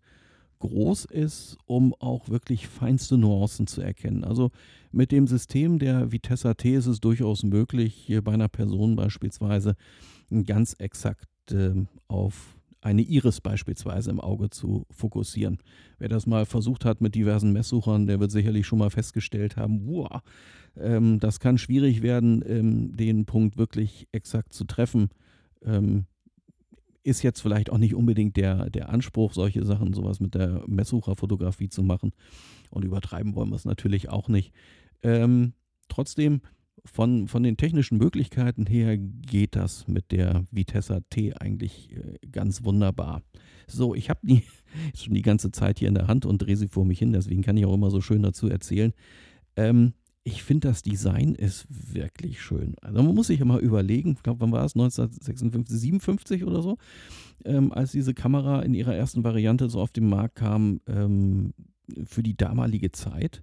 groß 0.60 1.06
ist, 1.06 1.58
um 1.66 1.94
auch 2.00 2.30
wirklich 2.30 2.68
feinste 2.68 3.18
Nuancen 3.18 3.66
zu 3.68 3.82
erkennen. 3.82 4.24
Also 4.24 4.52
mit 4.92 5.12
dem 5.12 5.28
System 5.28 5.80
der 5.80 6.12
Vitessa 6.12 6.54
T 6.54 6.76
ist 6.76 6.88
es 6.88 7.00
durchaus 7.00 7.44
möglich, 7.44 7.94
hier 7.94 8.22
bei 8.22 8.34
einer 8.34 8.50
Person 8.50 8.96
beispielsweise 8.96 9.76
ganz 10.46 10.76
exakt 10.80 11.28
äh, 11.52 11.74
auf 12.08 12.59
eine 12.82 13.02
Iris 13.02 13.42
beispielsweise 13.42 14.10
im 14.10 14.22
Auge 14.22 14.50
zu 14.50 14.86
fokussieren. 14.90 15.58
Wer 15.98 16.10
das 16.10 16.26
mal 16.26 16.46
versucht 16.46 16.86
hat 16.86 17.02
mit 17.02 17.16
diversen 17.16 17.52
Messsuchern, 17.52 18.08
der 18.08 18.20
wird 18.20 18.32
sicherlich 18.32 18.66
schon 18.66 18.80
mal 18.80 18.90
festgestellt 18.90 19.58
haben, 19.58 19.86
wow, 19.86 20.22
ähm, 20.78 21.20
das 21.20 21.40
kann 21.40 21.58
schwierig 21.58 22.02
werden, 22.02 22.44
ähm, 22.48 22.96
den 22.96 23.26
Punkt 23.26 23.58
wirklich 23.58 24.08
exakt 24.12 24.54
zu 24.54 24.64
treffen. 24.64 25.10
Ähm, 25.64 26.06
ist 27.04 27.24
jetzt 27.24 27.42
vielleicht 27.42 27.72
auch 27.72 27.78
nicht 27.78 27.96
unbedingt 27.96 28.38
der, 28.38 28.70
der 28.70 28.90
Anspruch, 28.90 29.34
solche 29.34 29.66
Sachen, 29.66 29.94
sowas 29.94 30.20
mit 30.20 30.36
der 30.36 30.64
Messsucherfotografie 30.68 31.70
zu 31.70 31.82
machen. 31.82 32.12
Und 32.70 32.86
übertreiben 32.86 33.36
wollen 33.36 33.50
wir 33.50 33.56
es 33.56 33.66
natürlich 33.66 34.10
auch 34.10 34.28
nicht. 34.28 34.54
Ähm, 35.02 35.54
trotzdem, 35.88 36.42
von, 36.86 37.28
von 37.28 37.44
den 37.44 37.58
technischen 37.58 37.98
Möglichkeiten 37.98 38.66
her 38.66 38.98
geht 38.98 39.56
das 39.56 39.88
mit 39.88 40.12
der 40.12 40.46
Vitessa 40.52 41.02
T 41.10 41.34
eigentlich 41.34 41.96
äh, 41.96 42.28
ganz 42.32 42.64
wunderbar. 42.64 43.22
So, 43.68 43.96
ich 43.96 44.10
habe 44.10 44.20
die 44.24 44.44
schon 44.96 45.14
die 45.14 45.22
ganze 45.22 45.52
Zeit 45.52 45.80
hier 45.80 45.88
in 45.88 45.96
der 45.96 46.08
Hand 46.08 46.26
und 46.26 46.40
drehe 46.40 46.58
sie 46.58 46.68
vor 46.68 46.86
mich 46.86 47.00
hin, 47.00 47.14
deswegen 47.14 47.42
kann 47.42 47.58
ich 47.58 47.66
auch 47.66 47.74
immer 47.74 47.92
so 47.92 48.02
schön 48.02 48.24
dazu 48.24 48.50
erzählen. 48.50 48.94
Ähm, 49.56 49.94
ich 50.24 50.44
finde, 50.44 50.68
das 50.68 50.84
Design 50.84 51.34
ist 51.34 51.66
wirklich 51.70 52.42
schön. 52.42 52.76
Also 52.82 53.02
man 53.02 53.16
muss 53.16 53.28
sich 53.28 53.44
mal 53.44 53.60
überlegen, 53.60 54.12
ich 54.12 54.24
glaube, 54.24 54.42
wann 54.42 54.52
war 54.52 54.66
es? 54.66 54.76
1956, 54.76 55.80
57 55.80 56.44
oder 56.44 56.62
so, 56.62 56.78
ähm, 57.46 57.72
als 57.72 57.92
diese 57.92 58.14
Kamera 58.14 58.62
in 58.62 58.74
ihrer 58.74 58.96
ersten 58.96 59.24
Variante 59.24 59.70
so 59.70 59.82
auf 59.82 59.92
den 59.92 60.08
Markt 60.08 60.36
kam, 60.36 60.82
ähm, 60.88 61.54
für 62.04 62.24
die 62.24 62.38
damalige 62.38 62.92
Zeit. 62.92 63.42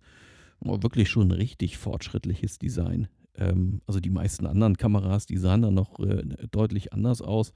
War 0.60 0.82
wirklich 0.82 1.10
schon 1.10 1.28
ein 1.28 1.32
richtig 1.32 1.76
fortschrittliches 1.76 2.58
Design. 2.58 3.08
Ähm, 3.38 3.80
also 3.86 4.00
die 4.00 4.10
meisten 4.10 4.46
anderen 4.46 4.76
Kameras, 4.76 5.26
die 5.26 5.36
sahen 5.36 5.62
dann 5.62 5.74
noch 5.74 5.98
äh, 6.00 6.22
deutlich 6.50 6.92
anders 6.92 7.22
aus. 7.22 7.52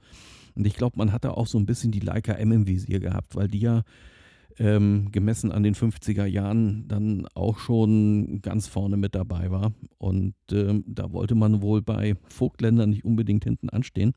Und 0.55 0.67
ich 0.67 0.75
glaube, 0.75 0.97
man 0.97 1.11
hatte 1.11 1.37
auch 1.37 1.47
so 1.47 1.57
ein 1.57 1.65
bisschen 1.65 1.91
die 1.91 1.99
Leica 1.99 2.33
M 2.33 2.51
im 2.51 2.67
Visier 2.67 2.99
gehabt, 2.99 3.35
weil 3.35 3.47
die 3.47 3.59
ja 3.59 3.83
ähm, 4.59 5.11
gemessen 5.11 5.51
an 5.51 5.63
den 5.63 5.75
50er 5.75 6.25
Jahren 6.25 6.87
dann 6.87 7.27
auch 7.33 7.59
schon 7.59 8.41
ganz 8.41 8.67
vorne 8.67 8.97
mit 8.97 9.15
dabei 9.15 9.49
war. 9.49 9.73
Und 9.97 10.35
ähm, 10.51 10.83
da 10.87 11.11
wollte 11.13 11.35
man 11.35 11.61
wohl 11.61 11.81
bei 11.81 12.15
Vogtländern 12.27 12.89
nicht 12.89 13.05
unbedingt 13.05 13.43
hinten 13.43 13.69
anstehen. 13.69 14.13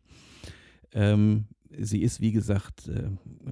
Ähm, 0.92 1.46
sie 1.78 2.02
ist, 2.02 2.20
wie 2.20 2.32
gesagt, 2.32 2.88
äh, 2.88 3.08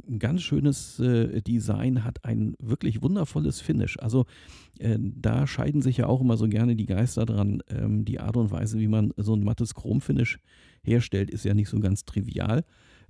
ein 0.09 0.19
ganz 0.19 0.43
schönes 0.43 0.99
äh, 1.01 1.41
Design, 1.43 2.05
hat 2.05 2.25
ein 2.25 2.55
wirklich 2.59 3.03
wundervolles 3.03 3.61
Finish. 3.61 3.99
Also 3.99 4.27
äh, 4.79 4.99
da 5.01 5.47
scheiden 5.47 5.83
sich 5.83 5.99
ja 5.99 6.07
auch 6.07 6.21
immer 6.21 6.37
so 6.37 6.49
gerne 6.49 6.77
die 6.77 6.87
Geister 6.87 7.27
dran. 7.27 7.63
Ähm, 7.69 8.05
die 8.05 8.21
Art 8.21 8.37
und 8.37 8.51
Weise, 8.51 8.79
wie 8.79 8.89
man 8.89 9.13
so 9.17 9.35
ein 9.35 9.45
mattes 9.45 9.75
Chromfinish 9.75 10.39
herstellt, 10.83 11.31
ist 11.31 11.45
ja 11.45 11.55
nicht 11.55 11.69
so 11.69 11.79
ganz 11.81 12.05
trivial. 12.05 12.65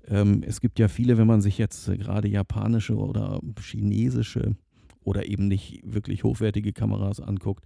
Ähm, 0.07 0.43
es 0.47 0.61
gibt 0.61 0.79
ja 0.79 0.89
viele, 0.89 1.19
wenn 1.19 1.27
man 1.27 1.43
sich 1.43 1.59
jetzt 1.59 1.87
gerade 1.87 2.29
japanische 2.29 2.97
oder 2.97 3.41
chinesische 3.61 4.57
oder 5.05 5.27
eben 5.27 5.49
nicht 5.49 5.81
wirklich 5.85 6.25
hochwertige 6.25 6.73
Kameras 6.73 7.21
anguckt, 7.21 7.65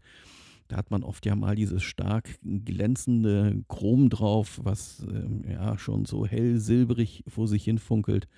da 0.68 0.76
hat 0.76 0.90
man 0.90 1.02
oft 1.02 1.24
ja 1.26 1.34
mal 1.34 1.54
dieses 1.54 1.82
stark 1.82 2.38
glänzende 2.42 3.62
Chrom 3.68 4.08
drauf, 4.08 4.60
was 4.62 5.06
ähm, 5.08 5.44
ja 5.48 5.78
schon 5.78 6.04
so 6.04 6.26
hell 6.26 6.58
silbrig 6.58 7.24
vor 7.28 7.48
sich 7.48 7.64
hin 7.64 7.78
funkelt. 7.78 8.28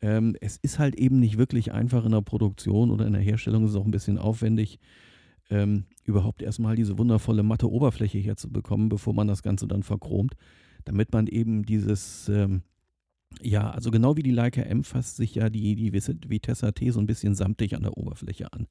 Ähm, 0.00 0.36
es 0.40 0.56
ist 0.56 0.78
halt 0.78 0.96
eben 0.96 1.18
nicht 1.20 1.38
wirklich 1.38 1.72
einfach 1.72 2.04
in 2.04 2.12
der 2.12 2.22
Produktion 2.22 2.90
oder 2.90 3.06
in 3.06 3.12
der 3.12 3.22
Herstellung, 3.22 3.64
es 3.64 3.70
ist 3.70 3.76
auch 3.76 3.84
ein 3.84 3.90
bisschen 3.92 4.18
aufwendig, 4.18 4.78
ähm, 5.50 5.84
überhaupt 6.04 6.42
erstmal 6.42 6.76
diese 6.76 6.98
wundervolle 6.98 7.42
matte 7.42 7.70
Oberfläche 7.70 8.18
herzubekommen, 8.18 8.88
bevor 8.88 9.14
man 9.14 9.28
das 9.28 9.42
Ganze 9.42 9.68
dann 9.68 9.82
verchromt, 9.82 10.34
damit 10.84 11.12
man 11.12 11.26
eben 11.26 11.64
dieses 11.64 12.28
ähm, 12.28 12.62
ja, 13.40 13.70
also 13.70 13.90
genau 13.90 14.16
wie 14.16 14.22
die 14.22 14.30
Leica 14.30 14.62
M 14.62 14.84
fasst 14.84 15.16
sich 15.16 15.34
ja 15.34 15.48
die, 15.48 15.74
die 15.74 15.92
Vitessa 15.92 16.72
T 16.72 16.90
so 16.90 17.00
ein 17.00 17.06
bisschen 17.06 17.34
samtig 17.34 17.74
an 17.74 17.82
der 17.82 17.96
Oberfläche 17.96 18.52
an. 18.52 18.66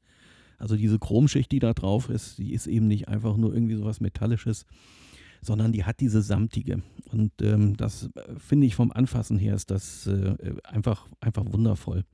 Also 0.62 0.76
diese 0.76 1.00
Chromschicht, 1.00 1.52
die 1.52 1.60
da 1.60 1.74
drauf 1.74 2.10
ist, 2.10 2.38
die 2.38 2.54
ist 2.54 2.68
eben 2.68 2.88
nicht 2.88 3.08
einfach 3.08 3.36
nur 3.36 3.54
irgendwie 3.54 3.76
sowas 3.76 4.00
Metallisches, 4.00 4.66
sondern 5.42 5.72
die 5.72 5.84
hat 5.84 6.00
diese 6.00 6.22
samtige. 6.22 6.84
Und 7.12 7.32
ähm, 7.42 7.76
das 7.76 8.10
äh, 8.16 8.36
finde 8.38 8.68
ich 8.68 8.76
vom 8.76 8.92
Anfassen 8.92 9.40
her 9.40 9.56
ist 9.56 9.72
das 9.72 10.08
äh, 10.08 10.36
einfach, 10.64 11.08
einfach 11.20 11.46
wundervoll. 11.52 12.06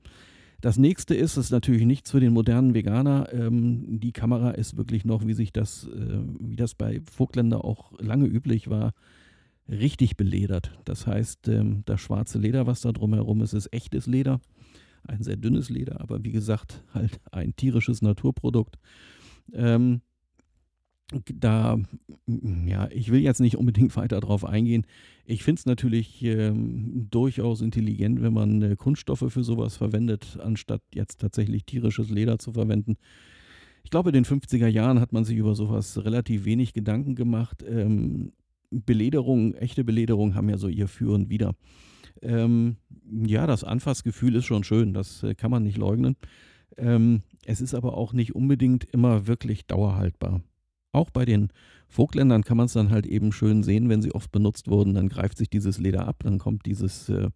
Das 0.60 0.76
nächste 0.76 1.14
ist, 1.14 1.36
ist 1.36 1.50
natürlich 1.50 1.84
nichts 1.84 2.10
für 2.10 2.20
den 2.20 2.32
modernen 2.32 2.74
Veganer. 2.74 3.28
Ähm, 3.32 4.00
die 4.00 4.12
Kamera 4.12 4.50
ist 4.50 4.76
wirklich 4.76 5.04
noch, 5.04 5.26
wie 5.26 5.34
sich 5.34 5.52
das, 5.52 5.84
äh, 5.84 6.18
wie 6.40 6.56
das 6.56 6.74
bei 6.74 7.00
Vogtländer 7.04 7.64
auch 7.64 7.92
lange 8.00 8.26
üblich 8.26 8.68
war, 8.68 8.92
richtig 9.68 10.16
beledert. 10.16 10.72
Das 10.84 11.06
heißt, 11.06 11.48
ähm, 11.48 11.82
das 11.84 12.00
schwarze 12.00 12.38
Leder, 12.38 12.66
was 12.66 12.80
da 12.80 12.92
drumherum 12.92 13.42
ist, 13.42 13.52
ist 13.52 13.72
echtes 13.72 14.06
Leder. 14.06 14.40
Ein 15.04 15.22
sehr 15.22 15.36
dünnes 15.36 15.70
Leder, 15.70 16.00
aber 16.00 16.22
wie 16.24 16.32
gesagt, 16.32 16.84
halt 16.92 17.20
ein 17.32 17.56
tierisches 17.56 18.02
Naturprodukt. 18.02 18.78
Ähm, 19.52 20.02
da, 21.34 21.78
ja, 22.66 22.88
ich 22.90 23.10
will 23.10 23.20
jetzt 23.20 23.40
nicht 23.40 23.56
unbedingt 23.56 23.96
weiter 23.96 24.20
darauf 24.20 24.44
eingehen. 24.44 24.86
Ich 25.24 25.42
finde 25.42 25.60
es 25.60 25.66
natürlich 25.66 26.22
ähm, 26.22 27.08
durchaus 27.10 27.60
intelligent, 27.60 28.22
wenn 28.22 28.32
man 28.32 28.62
äh, 28.62 28.76
Kunststoffe 28.76 29.24
für 29.28 29.44
sowas 29.44 29.76
verwendet, 29.76 30.38
anstatt 30.42 30.82
jetzt 30.94 31.20
tatsächlich 31.20 31.64
tierisches 31.64 32.10
Leder 32.10 32.38
zu 32.38 32.52
verwenden. 32.52 32.96
Ich 33.84 33.90
glaube, 33.90 34.10
in 34.10 34.14
den 34.14 34.24
50er 34.26 34.66
Jahren 34.66 35.00
hat 35.00 35.12
man 35.12 35.24
sich 35.24 35.36
über 35.36 35.54
sowas 35.54 36.04
relativ 36.04 36.44
wenig 36.44 36.74
Gedanken 36.74 37.14
gemacht. 37.14 37.64
Ähm, 37.66 38.32
Belederung, 38.70 39.54
echte 39.54 39.84
Belederung 39.84 40.34
haben 40.34 40.50
ja 40.50 40.58
so 40.58 40.68
ihr 40.68 40.88
Für 40.88 41.14
und 41.14 41.30
Wider. 41.30 41.54
Ähm, 42.22 42.76
ja, 43.10 43.46
das 43.46 43.64
Anfassgefühl 43.64 44.34
ist 44.36 44.44
schon 44.44 44.64
schön, 44.64 44.94
das 44.94 45.22
äh, 45.22 45.34
kann 45.34 45.50
man 45.50 45.62
nicht 45.62 45.78
leugnen. 45.78 46.16
Ähm, 46.76 47.22
es 47.44 47.60
ist 47.60 47.74
aber 47.74 47.96
auch 47.96 48.12
nicht 48.12 48.34
unbedingt 48.34 48.84
immer 48.84 49.26
wirklich 49.26 49.66
dauerhaltbar. 49.66 50.42
Auch 50.92 51.10
bei 51.10 51.24
den 51.24 51.50
Vogtländern 51.86 52.44
kann 52.44 52.56
man 52.56 52.66
es 52.66 52.72
dann 52.72 52.90
halt 52.90 53.06
eben 53.06 53.32
schön 53.32 53.62
sehen, 53.62 53.88
wenn 53.88 54.02
sie 54.02 54.14
oft 54.14 54.30
benutzt 54.32 54.68
wurden, 54.68 54.94
dann 54.94 55.08
greift 55.08 55.38
sich 55.38 55.48
dieses 55.48 55.78
Leder 55.78 56.06
ab, 56.06 56.16
dann 56.22 56.38
kommt 56.38 56.66
dieses, 56.66 57.08
äh, 57.08 57.30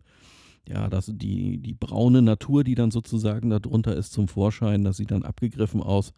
ja, 0.68 0.88
das, 0.88 1.10
die, 1.12 1.58
die 1.58 1.74
braune 1.74 2.22
Natur, 2.22 2.64
die 2.64 2.74
dann 2.74 2.90
sozusagen 2.90 3.50
darunter 3.50 3.96
ist, 3.96 4.12
zum 4.12 4.28
Vorschein. 4.28 4.84
Das 4.84 4.96
sieht 4.98 5.10
dann 5.10 5.24
abgegriffen 5.24 5.82
aus. 5.82 6.12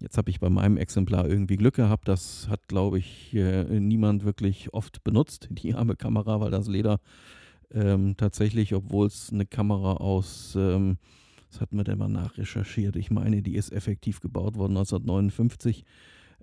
Jetzt 0.00 0.18
habe 0.18 0.30
ich 0.30 0.40
bei 0.40 0.50
meinem 0.50 0.76
Exemplar 0.76 1.28
irgendwie 1.28 1.56
Glück 1.56 1.74
gehabt. 1.74 2.08
Das 2.08 2.48
hat, 2.48 2.68
glaube 2.68 2.98
ich, 2.98 3.32
äh, 3.34 3.80
niemand 3.80 4.24
wirklich 4.24 4.74
oft 4.74 5.04
benutzt, 5.04 5.48
die 5.50 5.74
arme 5.74 5.96
Kamera, 5.96 6.40
weil 6.40 6.50
das 6.50 6.68
Leder 6.68 7.00
ähm, 7.72 8.16
tatsächlich, 8.16 8.74
obwohl 8.74 9.06
es 9.06 9.32
eine 9.32 9.46
Kamera 9.46 9.94
aus, 9.94 10.54
ähm, 10.56 10.98
was 11.50 11.60
hatten 11.60 11.76
wir 11.76 11.84
denn 11.84 11.98
mal 11.98 12.08
nachrecherchiert? 12.08 12.96
Ich 12.96 13.10
meine, 13.10 13.42
die 13.42 13.56
ist 13.56 13.72
effektiv 13.72 14.20
gebaut 14.20 14.56
worden 14.56 14.76
1959. 14.76 15.84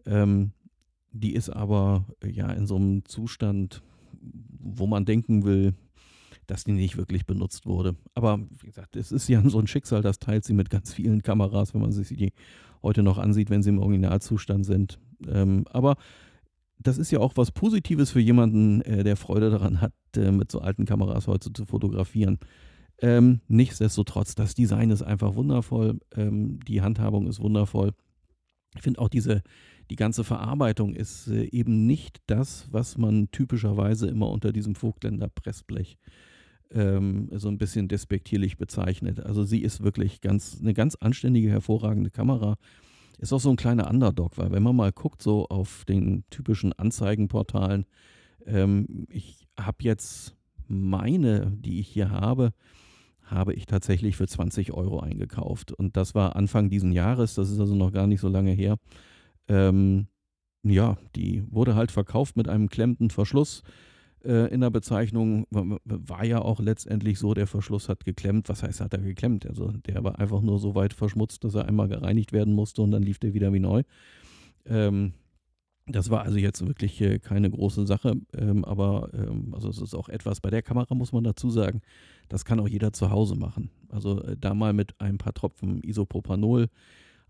Ähm, 0.06 0.52
die 1.12 1.34
ist 1.34 1.50
aber 1.50 2.06
ja 2.26 2.52
in 2.52 2.66
so 2.66 2.76
einem 2.76 3.06
Zustand, 3.06 3.84
wo 4.60 4.88
man 4.88 5.06
denken 5.06 5.44
will, 5.46 5.74
dass 6.48 6.64
die 6.64 6.72
nicht 6.72 6.98
wirklich 6.98 7.26
benutzt 7.26 7.66
wurde. 7.66 7.96
Aber 8.16 8.40
wie 8.60 8.68
gesagt, 8.68 8.96
es 8.96 9.12
ist 9.12 9.28
ja 9.28 9.48
so 9.48 9.60
ein 9.60 9.68
Schicksal, 9.68 10.02
das 10.02 10.20
teilt 10.20 10.44
sie 10.44 10.54
mit 10.54 10.70
ganz 10.70 10.94
vielen 10.94 11.22
Kameras, 11.22 11.74
wenn 11.74 11.82
man 11.82 11.92
sich 11.92 12.10
die 12.10 12.34
heute 12.82 13.04
noch 13.04 13.18
ansieht, 13.18 13.50
wenn 13.50 13.64
sie 13.64 13.70
im 13.70 13.80
Originalzustand 13.80 14.66
sind. 14.66 15.00
Ähm, 15.28 15.66
aber 15.70 15.96
das 16.80 16.98
ist 16.98 17.12
ja 17.12 17.20
auch 17.20 17.38
was 17.38 17.52
Positives 17.52 18.12
für 18.12 18.20
jemanden, 18.20 18.82
äh, 18.82 19.04
der 19.04 19.16
Freude 19.16 19.50
daran 19.50 19.80
hat, 19.80 19.94
äh, 20.18 20.32
mit 20.32 20.52
so 20.52 20.60
alten 20.60 20.86
Kameras 20.86 21.28
heute 21.28 21.52
zu 21.52 21.66
fotografieren. 21.66 22.40
Ähm, 23.02 23.42
nichtsdestotrotz, 23.48 24.36
das 24.36 24.56
Design 24.56 24.92
ist 24.92 25.02
einfach 25.02 25.36
wundervoll, 25.36 26.00
ähm, 26.16 26.60
die 26.68 26.82
Handhabung 26.82 27.28
ist 27.28 27.40
wundervoll. 27.40 27.92
Ich 28.76 28.82
finde 28.82 29.00
auch 29.02 29.10
diese, 29.10 29.42
die 29.90 29.96
ganze 29.96 30.24
Verarbeitung 30.24 30.96
ist 30.96 31.28
äh, 31.28 31.46
eben 31.46 31.86
nicht 31.86 32.22
das, 32.28 32.68
was 32.72 32.98
man 32.98 33.30
typischerweise 33.32 34.08
immer 34.08 34.30
unter 34.30 34.54
diesem 34.54 34.76
Vogtländer 34.76 35.30
Pressblech 35.30 35.98
ähm, 36.74 37.30
so 37.32 37.50
ein 37.50 37.58
bisschen 37.58 37.88
despektierlich 37.88 38.58
bezeichnet. 38.58 39.20
Also 39.20 39.44
sie 39.44 39.62
ist 39.62 39.84
wirklich 39.84 40.22
ganz, 40.22 40.60
eine 40.60 40.74
ganz 40.74 40.96
anständige, 40.96 41.50
hervorragende 41.50 42.10
Kamera. 42.10 42.56
Ist 43.20 43.32
auch 43.32 43.40
so 43.40 43.50
ein 43.50 43.56
kleiner 43.56 43.90
Underdog, 43.90 44.38
weil 44.38 44.52
wenn 44.52 44.64
man 44.64 44.76
mal 44.76 44.92
guckt, 44.92 45.22
so 45.22 45.48
auf 45.48 45.86
den 45.86 46.24
typischen 46.30 46.74
Anzeigenportalen, 46.74 47.86
ähm, 48.46 49.06
ich 49.10 49.48
habe 49.60 49.78
jetzt 49.82 50.36
meine, 50.68 51.52
die 51.58 51.80
ich 51.80 51.88
hier 51.88 52.10
habe, 52.10 52.54
habe 53.22 53.54
ich 53.54 53.66
tatsächlich 53.66 54.16
für 54.16 54.28
20 54.28 54.74
Euro 54.74 55.00
eingekauft. 55.00 55.72
Und 55.72 55.98
das 55.98 56.14
war 56.14 56.36
Anfang 56.36 56.70
diesen 56.70 56.92
Jahres, 56.92 57.36
das 57.36 57.50
ist 57.50 57.60
also 57.60 57.76
noch 57.76 57.92
gar 57.92 58.08
nicht 58.08 58.22
so 58.22 58.28
lange 58.28 58.52
her. 58.52 58.78
Ähm, 59.48 60.08
ja, 60.64 60.98
die 61.16 61.44
wurde 61.50 61.76
halt 61.76 61.92
verkauft 61.92 62.38
mit 62.38 62.48
einem 62.48 62.70
klemmenden 62.70 63.10
Verschluss 63.10 63.64
äh, 64.24 64.54
in 64.54 64.62
der 64.62 64.70
Bezeichnung 64.70 65.46
war 65.50 66.26
ja 66.26 66.42
auch 66.42 66.60
letztendlich 66.60 67.20
so, 67.20 67.34
der 67.34 67.48
Verschluss 67.48 67.90
hat 67.90 68.06
geklemmt. 68.06 68.50
Was 68.50 68.64
heißt, 68.64 68.82
hat 68.82 68.94
er 68.94 69.02
geklemmt? 69.02 69.46
Also 69.46 69.72
der 69.72 70.04
war 70.04 70.20
einfach 70.20 70.42
nur 70.42 70.60
so 70.60 70.76
weit 70.76 70.94
verschmutzt, 70.94 71.44
dass 71.44 71.56
er 71.56 71.68
einmal 71.68 71.88
gereinigt 71.88 72.32
werden 72.32 72.54
musste 72.54 72.82
und 72.82 72.92
dann 72.92 73.04
lief 73.04 73.20
der 73.20 73.34
wieder 73.34 73.52
wie 73.54 73.60
neu. 73.60 73.84
Ähm, 74.66 75.14
das 75.86 76.10
war 76.10 76.24
also 76.24 76.38
jetzt 76.38 76.66
wirklich 76.66 77.00
äh, 77.02 77.20
keine 77.20 77.50
große 77.50 77.86
Sache, 77.86 78.16
ähm, 78.34 78.64
aber 78.64 79.10
ähm, 79.14 79.54
also 79.54 79.70
es 79.70 79.82
ist 79.82 79.96
auch 79.96 80.10
etwas, 80.10 80.40
bei 80.40 80.50
der 80.50 80.62
Kamera 80.62 80.96
muss 80.96 81.12
man 81.12 81.24
dazu 81.24 81.50
sagen, 81.50 81.82
das 82.30 82.46
kann 82.46 82.60
auch 82.60 82.68
jeder 82.68 82.94
zu 82.94 83.10
Hause 83.10 83.36
machen. 83.36 83.70
Also 83.90 84.22
äh, 84.24 84.38
da 84.40 84.54
mal 84.54 84.74
mit 84.74 85.00
ein 85.00 85.18
paar 85.18 85.34
Tropfen 85.34 85.84
Isopropanol 85.84 86.70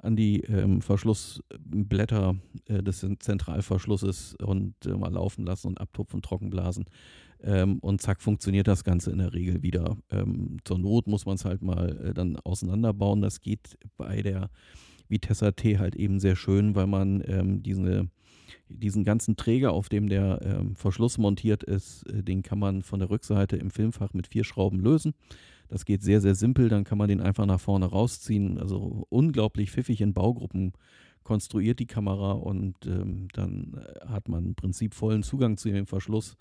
an 0.04 0.16
die 0.16 0.42
ähm, 0.42 0.82
Verschlussblätter 0.82 2.36
äh, 2.68 2.84
des 2.84 3.08
Zentralverschlusses 3.20 4.36
und 4.36 4.76
äh, 4.86 4.90
mal 4.90 5.14
laufen 5.14 5.46
lassen 5.46 5.68
und 5.68 5.82
abtupfen, 5.82 6.22
trockenblasen. 6.22 6.86
Ähm, 7.42 7.80
und 7.80 8.02
zack, 8.02 8.22
funktioniert 8.22 8.68
das 8.68 8.84
Ganze 8.84 9.12
in 9.12 9.18
der 9.18 9.34
Regel 9.34 9.64
wieder. 9.64 9.98
Ähm, 10.12 10.58
zur 10.64 10.78
Not 10.78 11.08
muss 11.08 11.26
man 11.26 11.36
es 11.36 11.46
halt 11.46 11.62
mal 11.62 12.10
äh, 12.10 12.14
dann 12.14 12.38
auseinanderbauen. 12.38 13.22
Das 13.22 13.42
geht 13.42 13.78
bei 13.98 14.22
der 14.22 14.50
Vitessa 15.10 15.52
T 15.52 15.80
halt 15.80 15.96
eben 15.96 16.20
sehr 16.20 16.36
schön, 16.36 16.76
weil 16.76 16.88
man 16.88 17.24
ähm, 17.26 17.64
diese, 17.64 18.10
diesen 18.70 19.04
ganzen 19.04 19.36
Träger, 19.36 19.72
auf 19.72 19.90
dem 19.90 20.10
der 20.10 20.42
ähm, 20.44 20.76
Verschluss 20.76 21.18
montiert 21.18 21.64
ist, 21.64 22.04
äh, 22.08 22.24
den 22.24 22.44
kann 22.44 22.60
man 22.60 22.82
von 22.82 23.00
der 23.00 23.10
Rückseite 23.10 23.58
im 23.58 23.70
Filmfach 23.70 24.14
mit 24.14 24.28
vier 24.28 24.44
Schrauben 24.44 24.80
lösen. 24.80 25.14
Das 25.70 25.86
geht 25.86 26.04
sehr, 26.04 26.22
sehr 26.22 26.36
simpel. 26.36 26.70
Dann 26.70 26.84
kann 26.84 26.98
man 26.98 27.08
den 27.08 27.22
einfach 27.22 27.46
nach 27.46 27.60
vorne 27.60 27.86
rausziehen. 27.86 28.60
Also 28.60 29.06
unglaublich 29.10 29.72
pfiffig 29.72 30.02
in 30.02 30.14
Baugruppen 30.14 30.74
konstruiert 31.24 31.80
die 31.80 31.88
Kamera 31.88 32.34
und 32.34 32.76
ähm, 32.86 33.28
dann 33.34 33.78
äh, 33.78 34.08
hat 34.08 34.30
man 34.30 34.46
im 34.46 34.56
Prinzip 34.56 34.94
vollen 34.94 35.24
Zugang 35.24 35.58
zu 35.58 35.70
dem 35.70 35.88
Verschluss. 35.88 36.36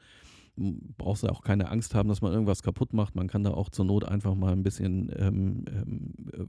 Brauchst 0.57 1.23
du 1.23 1.29
auch 1.29 1.43
keine 1.43 1.71
Angst 1.71 1.95
haben, 1.95 2.09
dass 2.09 2.21
man 2.21 2.33
irgendwas 2.33 2.63
kaputt 2.63 2.93
macht. 2.93 3.15
Man 3.15 3.27
kann 3.27 3.43
da 3.43 3.53
auch 3.53 3.71
zur 3.71 3.87
Not 3.87 4.05
einfach 4.05 4.35
mal 4.35 4.53
ein 4.53 4.63
bisschen 4.63 5.11
ähm, 5.17 5.65
ähm, 5.69 6.15
äh, 6.33 6.45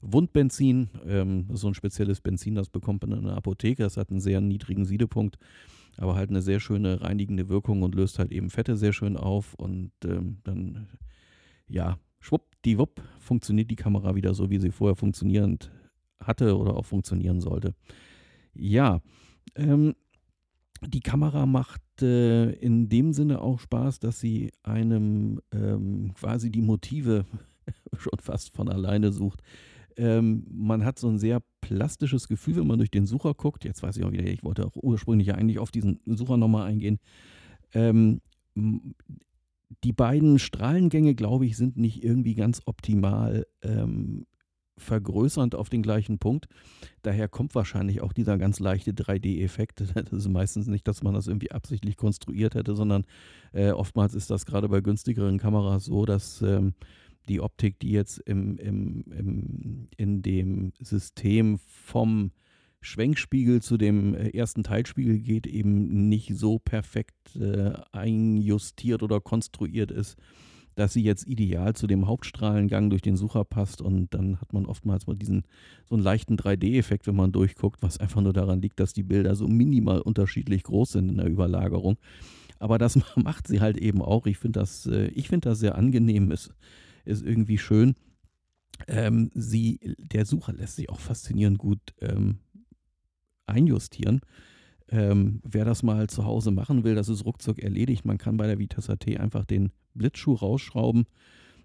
Wundbenzin, 0.00 0.90
ähm, 1.06 1.46
so 1.52 1.66
ein 1.66 1.74
spezielles 1.74 2.20
Benzin, 2.20 2.54
das 2.54 2.70
bekommt 2.70 3.02
man 3.02 3.18
in 3.18 3.26
einer 3.26 3.36
Apotheke. 3.36 3.82
Das 3.82 3.96
hat 3.96 4.10
einen 4.10 4.20
sehr 4.20 4.40
niedrigen 4.40 4.84
Siedepunkt, 4.84 5.38
aber 5.96 6.14
halt 6.14 6.30
eine 6.30 6.40
sehr 6.40 6.60
schöne 6.60 7.00
reinigende 7.00 7.48
Wirkung 7.48 7.82
und 7.82 7.94
löst 7.94 8.18
halt 8.18 8.30
eben 8.30 8.48
Fette 8.48 8.76
sehr 8.76 8.92
schön 8.92 9.16
auf. 9.16 9.54
Und 9.54 9.90
ähm, 10.04 10.38
dann, 10.44 10.88
ja, 11.68 11.98
schwuppdiwupp 12.20 13.02
funktioniert 13.18 13.70
die 13.70 13.76
Kamera 13.76 14.14
wieder 14.14 14.34
so, 14.34 14.50
wie 14.50 14.58
sie 14.58 14.70
vorher 14.70 14.96
funktionierend 14.96 15.72
hatte 16.20 16.56
oder 16.56 16.76
auch 16.76 16.86
funktionieren 16.86 17.40
sollte. 17.40 17.74
Ja, 18.54 19.00
ähm, 19.56 19.94
die 20.86 21.00
Kamera 21.00 21.46
macht 21.46 21.82
äh, 22.02 22.50
in 22.52 22.88
dem 22.88 23.12
Sinne 23.12 23.40
auch 23.40 23.60
Spaß, 23.60 24.00
dass 24.00 24.20
sie 24.20 24.52
einem 24.62 25.40
ähm, 25.52 26.12
quasi 26.14 26.50
die 26.50 26.62
Motive 26.62 27.24
schon 27.96 28.18
fast 28.20 28.54
von 28.54 28.68
alleine 28.68 29.12
sucht. 29.12 29.42
Ähm, 29.96 30.46
man 30.50 30.84
hat 30.84 30.98
so 30.98 31.08
ein 31.08 31.18
sehr 31.18 31.42
plastisches 31.60 32.28
Gefühl, 32.28 32.56
wenn 32.56 32.66
man 32.66 32.78
durch 32.78 32.90
den 32.90 33.06
Sucher 33.06 33.34
guckt. 33.34 33.64
Jetzt 33.64 33.82
weiß 33.82 33.96
ich 33.96 34.04
auch 34.04 34.12
wieder, 34.12 34.24
ich 34.24 34.42
wollte 34.42 34.66
auch 34.66 34.76
ursprünglich 34.76 35.34
eigentlich 35.34 35.58
auf 35.58 35.70
diesen 35.70 36.00
Sucher 36.06 36.36
nochmal 36.36 36.66
eingehen. 36.66 36.98
Ähm, 37.74 38.20
die 39.84 39.92
beiden 39.92 40.38
Strahlengänge, 40.38 41.14
glaube 41.14 41.46
ich, 41.46 41.56
sind 41.56 41.76
nicht 41.76 42.04
irgendwie 42.04 42.34
ganz 42.34 42.62
optimal 42.66 43.46
ähm, 43.62 44.26
vergrößernd 44.82 45.54
auf 45.54 45.68
den 45.68 45.82
gleichen 45.82 46.18
Punkt. 46.18 46.48
Daher 47.02 47.28
kommt 47.28 47.54
wahrscheinlich 47.54 48.00
auch 48.02 48.12
dieser 48.12 48.38
ganz 48.38 48.60
leichte 48.60 48.92
3D-Effekt. 48.92 49.82
Das 49.94 50.12
ist 50.12 50.28
meistens 50.28 50.66
nicht, 50.66 50.86
dass 50.88 51.02
man 51.02 51.14
das 51.14 51.26
irgendwie 51.26 51.52
absichtlich 51.52 51.96
konstruiert 51.96 52.54
hätte, 52.54 52.74
sondern 52.74 53.04
äh, 53.52 53.70
oftmals 53.70 54.14
ist 54.14 54.30
das 54.30 54.46
gerade 54.46 54.68
bei 54.68 54.80
günstigeren 54.80 55.38
Kameras 55.38 55.84
so, 55.84 56.04
dass 56.04 56.42
ähm, 56.42 56.74
die 57.28 57.40
Optik, 57.40 57.78
die 57.78 57.92
jetzt 57.92 58.18
im, 58.18 58.58
im, 58.58 59.04
im, 59.10 59.88
in 59.96 60.22
dem 60.22 60.72
System 60.80 61.58
vom 61.58 62.32
Schwenkspiegel 62.80 63.62
zu 63.62 63.76
dem 63.76 64.14
äh, 64.14 64.30
ersten 64.30 64.64
Teilspiegel 64.64 65.20
geht, 65.20 65.46
eben 65.46 66.08
nicht 66.08 66.36
so 66.36 66.58
perfekt 66.58 67.36
äh, 67.36 67.72
einjustiert 67.92 69.02
oder 69.02 69.20
konstruiert 69.20 69.90
ist, 69.90 70.16
dass 70.74 70.92
sie 70.92 71.02
jetzt 71.02 71.26
ideal 71.26 71.74
zu 71.74 71.86
dem 71.86 72.06
Hauptstrahlengang 72.06 72.90
durch 72.90 73.02
den 73.02 73.16
Sucher 73.16 73.44
passt 73.44 73.82
und 73.82 74.12
dann 74.14 74.40
hat 74.40 74.52
man 74.52 74.66
oftmals 74.66 75.06
mal 75.06 75.16
diesen 75.16 75.44
so 75.84 75.94
einen 75.94 76.04
leichten 76.04 76.36
3D-Effekt, 76.36 77.06
wenn 77.06 77.16
man 77.16 77.32
durchguckt, 77.32 77.82
was 77.82 77.98
einfach 77.98 78.20
nur 78.20 78.32
daran 78.32 78.62
liegt, 78.62 78.80
dass 78.80 78.92
die 78.92 79.02
Bilder 79.02 79.34
so 79.34 79.46
minimal 79.46 80.00
unterschiedlich 80.00 80.62
groß 80.62 80.92
sind 80.92 81.10
in 81.10 81.18
der 81.18 81.28
Überlagerung. 81.28 81.98
Aber 82.58 82.78
das 82.78 82.98
macht 83.16 83.48
sie 83.48 83.60
halt 83.60 83.76
eben 83.76 84.00
auch. 84.00 84.26
Ich 84.26 84.38
finde 84.38 84.60
das, 84.60 84.86
äh, 84.86 85.08
ich 85.08 85.28
finde 85.28 85.50
das 85.50 85.58
sehr 85.58 85.76
angenehm, 85.76 86.30
ist, 86.30 86.54
ist 87.04 87.24
irgendwie 87.24 87.58
schön. 87.58 87.94
Ähm, 88.88 89.30
sie, 89.34 89.78
der 89.98 90.24
Sucher 90.26 90.52
lässt 90.52 90.76
sich 90.76 90.88
auch 90.88 91.00
faszinierend 91.00 91.58
gut 91.58 91.80
ähm, 92.00 92.38
einjustieren. 93.46 94.20
Ähm, 94.92 95.40
wer 95.42 95.64
das 95.64 95.82
mal 95.82 96.08
zu 96.08 96.26
Hause 96.26 96.50
machen 96.50 96.84
will, 96.84 96.94
das 96.94 97.08
ist 97.08 97.24
ruckzuck 97.24 97.58
erledigt. 97.58 98.04
Man 98.04 98.18
kann 98.18 98.36
bei 98.36 98.46
der 98.46 98.58
Vitessa 98.58 98.96
T 98.96 99.16
einfach 99.16 99.46
den 99.46 99.72
Blitzschuh 99.94 100.34
rausschrauben. 100.34 101.06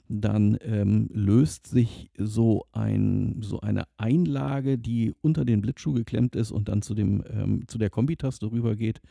Dann 0.07 0.57
ähm, 0.61 1.09
löst 1.11 1.67
sich 1.67 2.09
so, 2.17 2.65
ein, 2.71 3.41
so 3.41 3.59
eine 3.59 3.83
Einlage, 3.97 4.77
die 4.77 5.13
unter 5.19 5.43
den 5.43 5.59
Blitzschuh 5.59 5.91
geklemmt 5.91 6.37
ist 6.37 6.51
und 6.51 6.69
dann 6.69 6.81
zu, 6.81 6.95
dem, 6.95 7.21
ähm, 7.29 7.67
zu 7.67 7.77
der 7.77 7.89
Kombitaste 7.89 8.49
rübergeht. 8.49 9.01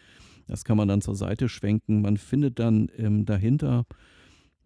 Das 0.47 0.65
kann 0.65 0.79
man 0.79 0.89
dann 0.89 1.03
zur 1.03 1.15
Seite 1.15 1.51
schwenken. 1.51 2.01
Man 2.01 2.17
findet 2.17 2.59
dann 2.59 2.89
ähm, 2.97 3.27
dahinter 3.27 3.85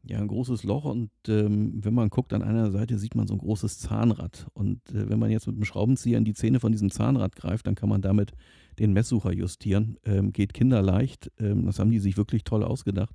ja, 0.05 0.19
ein 0.19 0.29
großes 0.29 0.65
Loch 0.65 0.85
und 0.85 1.11
ähm, 1.29 1.85
wenn 1.85 1.95
man 1.95 2.09
guckt, 2.09 2.33
an 2.33 2.43
einer 2.43 2.71
Seite 2.71 2.99
sieht 2.99 3.15
man 3.15 3.27
so 3.27 3.35
ein 3.35 3.39
großes 3.39 3.79
Zahnrad. 3.79 4.47
Und 4.55 4.81
äh, 4.91 5.09
wenn 5.09 5.19
man 5.19 5.31
jetzt 5.31 5.47
mit 5.47 5.57
dem 5.57 5.65
Schraubenzieher 5.65 6.19
in 6.19 6.25
die 6.25 6.35
Zähne 6.35 6.61
von 6.61 6.73
diesem 6.73 6.91
Zahnrad 6.91 7.37
greift, 7.37 7.67
dann 7.67 7.75
kann 7.75 7.89
man 7.89 8.01
damit 8.03 8.33
den 8.79 8.93
Messsucher 8.93 9.33
justieren. 9.33 9.99
Ähm, 10.05 10.33
geht 10.33 10.55
kinderleicht. 10.55 11.31
Ähm, 11.39 11.67
das 11.67 11.79
haben 11.79 11.91
die 11.91 11.99
sich 11.99 12.17
wirklich 12.17 12.45
toll 12.45 12.65
ausgedacht. 12.65 13.15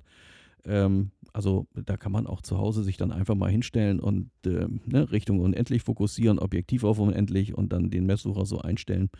Ähm, 0.64 1.10
also 1.32 1.66
da 1.74 1.96
kann 1.96 2.12
man 2.12 2.26
auch 2.26 2.40
zu 2.40 2.58
Hause 2.58 2.82
sich 2.82 2.96
dann 2.96 3.12
einfach 3.12 3.34
mal 3.34 3.50
hinstellen 3.50 4.00
und 4.00 4.30
äh, 4.46 4.66
ne, 4.86 5.10
Richtung 5.12 5.40
unendlich 5.40 5.82
fokussieren, 5.82 6.38
Objektiv 6.38 6.82
auf 6.84 6.98
unendlich 6.98 7.54
und 7.54 7.72
dann 7.72 7.90
den 7.90 8.06
Messsucher 8.06 8.46
so 8.46 8.60
einstellen, 8.60 9.10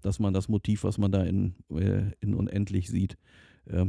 dass 0.00 0.18
man 0.18 0.32
das 0.32 0.48
Motiv, 0.48 0.84
was 0.84 0.96
man 0.98 1.12
da 1.12 1.22
in, 1.22 1.54
äh, 1.70 2.12
in 2.20 2.34
unendlich 2.34 2.88
sieht, 2.88 3.16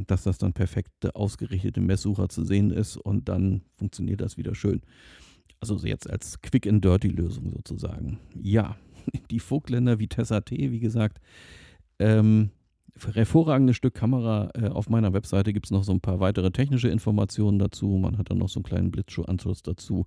dass 0.07 0.23
das 0.23 0.37
dann 0.37 0.53
perfekt 0.53 1.15
ausgerichtete 1.15 1.81
Messsucher 1.81 2.29
zu 2.29 2.43
sehen 2.43 2.71
ist 2.71 2.97
und 2.97 3.29
dann 3.29 3.61
funktioniert 3.75 4.21
das 4.21 4.37
wieder 4.37 4.55
schön. 4.55 4.81
Also 5.59 5.75
jetzt 5.77 6.09
als 6.09 6.41
Quick 6.41 6.67
and 6.67 6.83
Dirty 6.83 7.09
Lösung 7.09 7.51
sozusagen. 7.51 8.19
Ja, 8.35 8.77
die 9.31 9.39
Vogtländer 9.39 9.99
Vitessa 9.99 10.41
T, 10.41 10.71
wie 10.71 10.79
gesagt, 10.79 11.19
ähm, 11.99 12.51
hervorragendes 13.13 13.75
Stück 13.75 13.93
Kamera. 13.93 14.49
Äh, 14.53 14.69
auf 14.69 14.89
meiner 14.89 15.13
Webseite 15.13 15.53
gibt 15.53 15.67
es 15.67 15.71
noch 15.71 15.83
so 15.83 15.91
ein 15.91 16.01
paar 16.01 16.19
weitere 16.19 16.51
technische 16.51 16.89
Informationen 16.89 17.59
dazu. 17.59 17.87
Man 17.89 18.17
hat 18.17 18.29
dann 18.29 18.37
noch 18.37 18.49
so 18.49 18.59
einen 18.59 18.65
kleinen 18.65 18.91
Blitzschuhanschluss 18.91 19.61
dazu. 19.61 20.05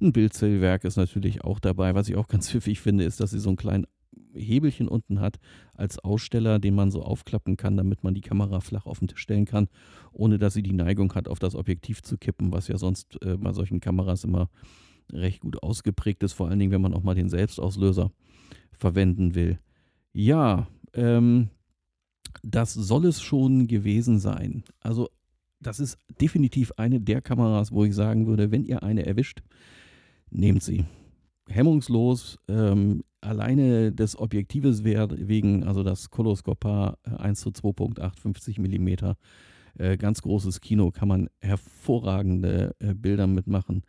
Ein 0.00 0.12
Bildzellwerk 0.12 0.84
ist 0.84 0.96
natürlich 0.96 1.44
auch 1.44 1.60
dabei. 1.60 1.94
Was 1.94 2.08
ich 2.08 2.16
auch 2.16 2.28
ganz 2.28 2.50
pfiffig 2.50 2.80
finde, 2.80 3.04
ist, 3.04 3.20
dass 3.20 3.30
sie 3.30 3.38
so 3.38 3.50
einen 3.50 3.56
kleinen 3.56 3.86
Hebelchen 4.34 4.88
unten 4.88 5.20
hat 5.20 5.38
als 5.74 5.98
Aussteller, 5.98 6.58
den 6.58 6.74
man 6.74 6.90
so 6.90 7.02
aufklappen 7.02 7.56
kann, 7.56 7.76
damit 7.76 8.04
man 8.04 8.14
die 8.14 8.20
Kamera 8.20 8.60
flach 8.60 8.86
auf 8.86 8.98
den 8.98 9.08
Tisch 9.08 9.20
stellen 9.20 9.44
kann, 9.44 9.68
ohne 10.12 10.38
dass 10.38 10.54
sie 10.54 10.62
die 10.62 10.72
Neigung 10.72 11.14
hat, 11.14 11.28
auf 11.28 11.38
das 11.38 11.54
Objektiv 11.54 12.02
zu 12.02 12.18
kippen, 12.18 12.52
was 12.52 12.68
ja 12.68 12.78
sonst 12.78 13.18
äh, 13.24 13.36
bei 13.36 13.52
solchen 13.52 13.80
Kameras 13.80 14.24
immer 14.24 14.48
recht 15.12 15.40
gut 15.40 15.62
ausgeprägt 15.62 16.22
ist, 16.22 16.32
vor 16.32 16.48
allen 16.48 16.58
Dingen, 16.58 16.72
wenn 16.72 16.82
man 16.82 16.94
auch 16.94 17.02
mal 17.02 17.14
den 17.14 17.28
Selbstauslöser 17.28 18.12
verwenden 18.72 19.34
will. 19.34 19.58
Ja, 20.12 20.68
ähm, 20.94 21.50
das 22.42 22.74
soll 22.74 23.06
es 23.06 23.20
schon 23.20 23.66
gewesen 23.66 24.18
sein. 24.18 24.64
Also 24.80 25.08
das 25.60 25.80
ist 25.80 25.98
definitiv 26.20 26.72
eine 26.76 27.00
der 27.00 27.20
Kameras, 27.20 27.72
wo 27.72 27.84
ich 27.84 27.94
sagen 27.94 28.26
würde, 28.26 28.50
wenn 28.50 28.64
ihr 28.64 28.82
eine 28.82 29.04
erwischt, 29.06 29.42
nehmt 30.30 30.62
sie. 30.62 30.84
Hemmungslos, 31.50 32.38
ähm, 32.48 33.02
alleine 33.20 33.92
des 33.92 34.18
Objektives 34.18 34.84
wegen, 34.84 35.64
also 35.64 35.82
das 35.82 36.10
Koloskopar 36.10 36.98
1 37.04 37.40
zu 37.40 37.50
2.8, 37.50 38.18
50 38.18 38.58
mm, 38.58 38.88
äh, 39.78 39.96
ganz 39.96 40.22
großes 40.22 40.60
Kino, 40.60 40.90
kann 40.90 41.08
man 41.08 41.28
hervorragende 41.40 42.74
äh, 42.78 42.94
Bilder 42.94 43.26
mitmachen. 43.26 43.82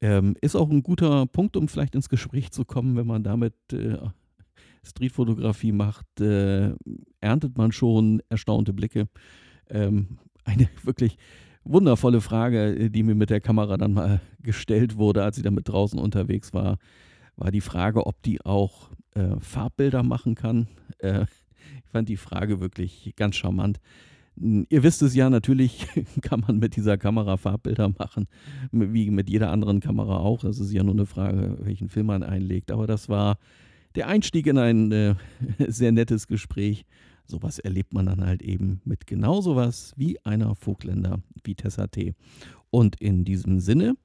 Ähm, 0.00 0.36
ist 0.40 0.56
auch 0.56 0.68
ein 0.68 0.82
guter 0.82 1.26
Punkt, 1.26 1.56
um 1.56 1.68
vielleicht 1.68 1.94
ins 1.94 2.08
Gespräch 2.08 2.50
zu 2.50 2.64
kommen, 2.64 2.96
wenn 2.96 3.06
man 3.06 3.22
damit 3.22 3.54
äh, 3.72 3.96
Streetfotografie 4.82 5.72
macht, 5.72 6.20
äh, 6.20 6.74
erntet 7.20 7.56
man 7.56 7.72
schon 7.72 8.22
erstaunte 8.28 8.72
Blicke. 8.72 9.08
Ähm, 9.70 10.18
eine 10.44 10.68
wirklich 10.82 11.16
wundervolle 11.64 12.20
Frage, 12.20 12.90
die 12.90 13.02
mir 13.02 13.14
mit 13.14 13.30
der 13.30 13.40
Kamera 13.40 13.76
dann 13.76 13.94
mal 13.94 14.20
gestellt 14.42 14.96
wurde, 14.96 15.22
als 15.22 15.36
ich 15.38 15.44
damit 15.44 15.68
draußen 15.68 15.98
unterwegs 15.98 16.52
war, 16.52 16.78
war 17.36 17.50
die 17.50 17.60
Frage, 17.60 18.06
ob 18.06 18.22
die 18.22 18.44
auch 18.44 18.90
äh, 19.14 19.40
Farbbilder 19.40 20.02
machen 20.02 20.34
kann. 20.34 20.68
Äh, 20.98 21.22
ich 21.84 21.90
fand 21.90 22.08
die 22.08 22.16
Frage 22.16 22.60
wirklich 22.60 23.12
ganz 23.16 23.36
charmant. 23.36 23.80
Ihr 24.36 24.82
wisst 24.82 25.00
es 25.02 25.14
ja, 25.14 25.30
natürlich 25.30 25.86
kann 26.22 26.40
man 26.46 26.58
mit 26.58 26.76
dieser 26.76 26.98
Kamera 26.98 27.36
Farbbilder 27.36 27.90
machen, 27.96 28.26
wie 28.72 29.10
mit 29.10 29.30
jeder 29.30 29.50
anderen 29.50 29.78
Kamera 29.78 30.16
auch. 30.18 30.42
Es 30.42 30.58
ist 30.58 30.72
ja 30.72 30.82
nur 30.82 30.94
eine 30.94 31.06
Frage, 31.06 31.56
welchen 31.60 31.88
Film 31.88 32.06
man 32.06 32.24
einlegt. 32.24 32.72
Aber 32.72 32.88
das 32.88 33.08
war 33.08 33.38
der 33.94 34.08
Einstieg 34.08 34.46
in 34.46 34.58
ein 34.58 34.90
äh, 34.90 35.14
sehr 35.68 35.92
nettes 35.92 36.26
Gespräch 36.26 36.84
sowas 37.26 37.58
erlebt 37.58 37.92
man 37.94 38.06
dann 38.06 38.24
halt 38.24 38.42
eben 38.42 38.80
mit 38.84 39.06
genau 39.06 39.40
sowas 39.40 39.92
wie 39.96 40.18
einer 40.24 40.54
Vogtländer 40.54 41.20
Vitesse 41.42 41.88
T. 41.88 42.14
Und 42.70 43.00
in 43.00 43.24
diesem 43.24 43.60
Sinne 43.60 43.96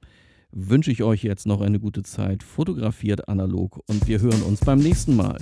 wünsche 0.52 0.90
ich 0.90 1.02
euch 1.02 1.22
jetzt 1.22 1.46
noch 1.46 1.60
eine 1.60 1.80
gute 1.80 2.02
Zeit, 2.02 2.42
fotografiert 2.42 3.28
analog 3.28 3.82
und 3.86 4.06
wir 4.06 4.20
hören 4.20 4.42
uns 4.42 4.60
beim 4.60 4.78
nächsten 4.78 5.16
Mal. 5.16 5.38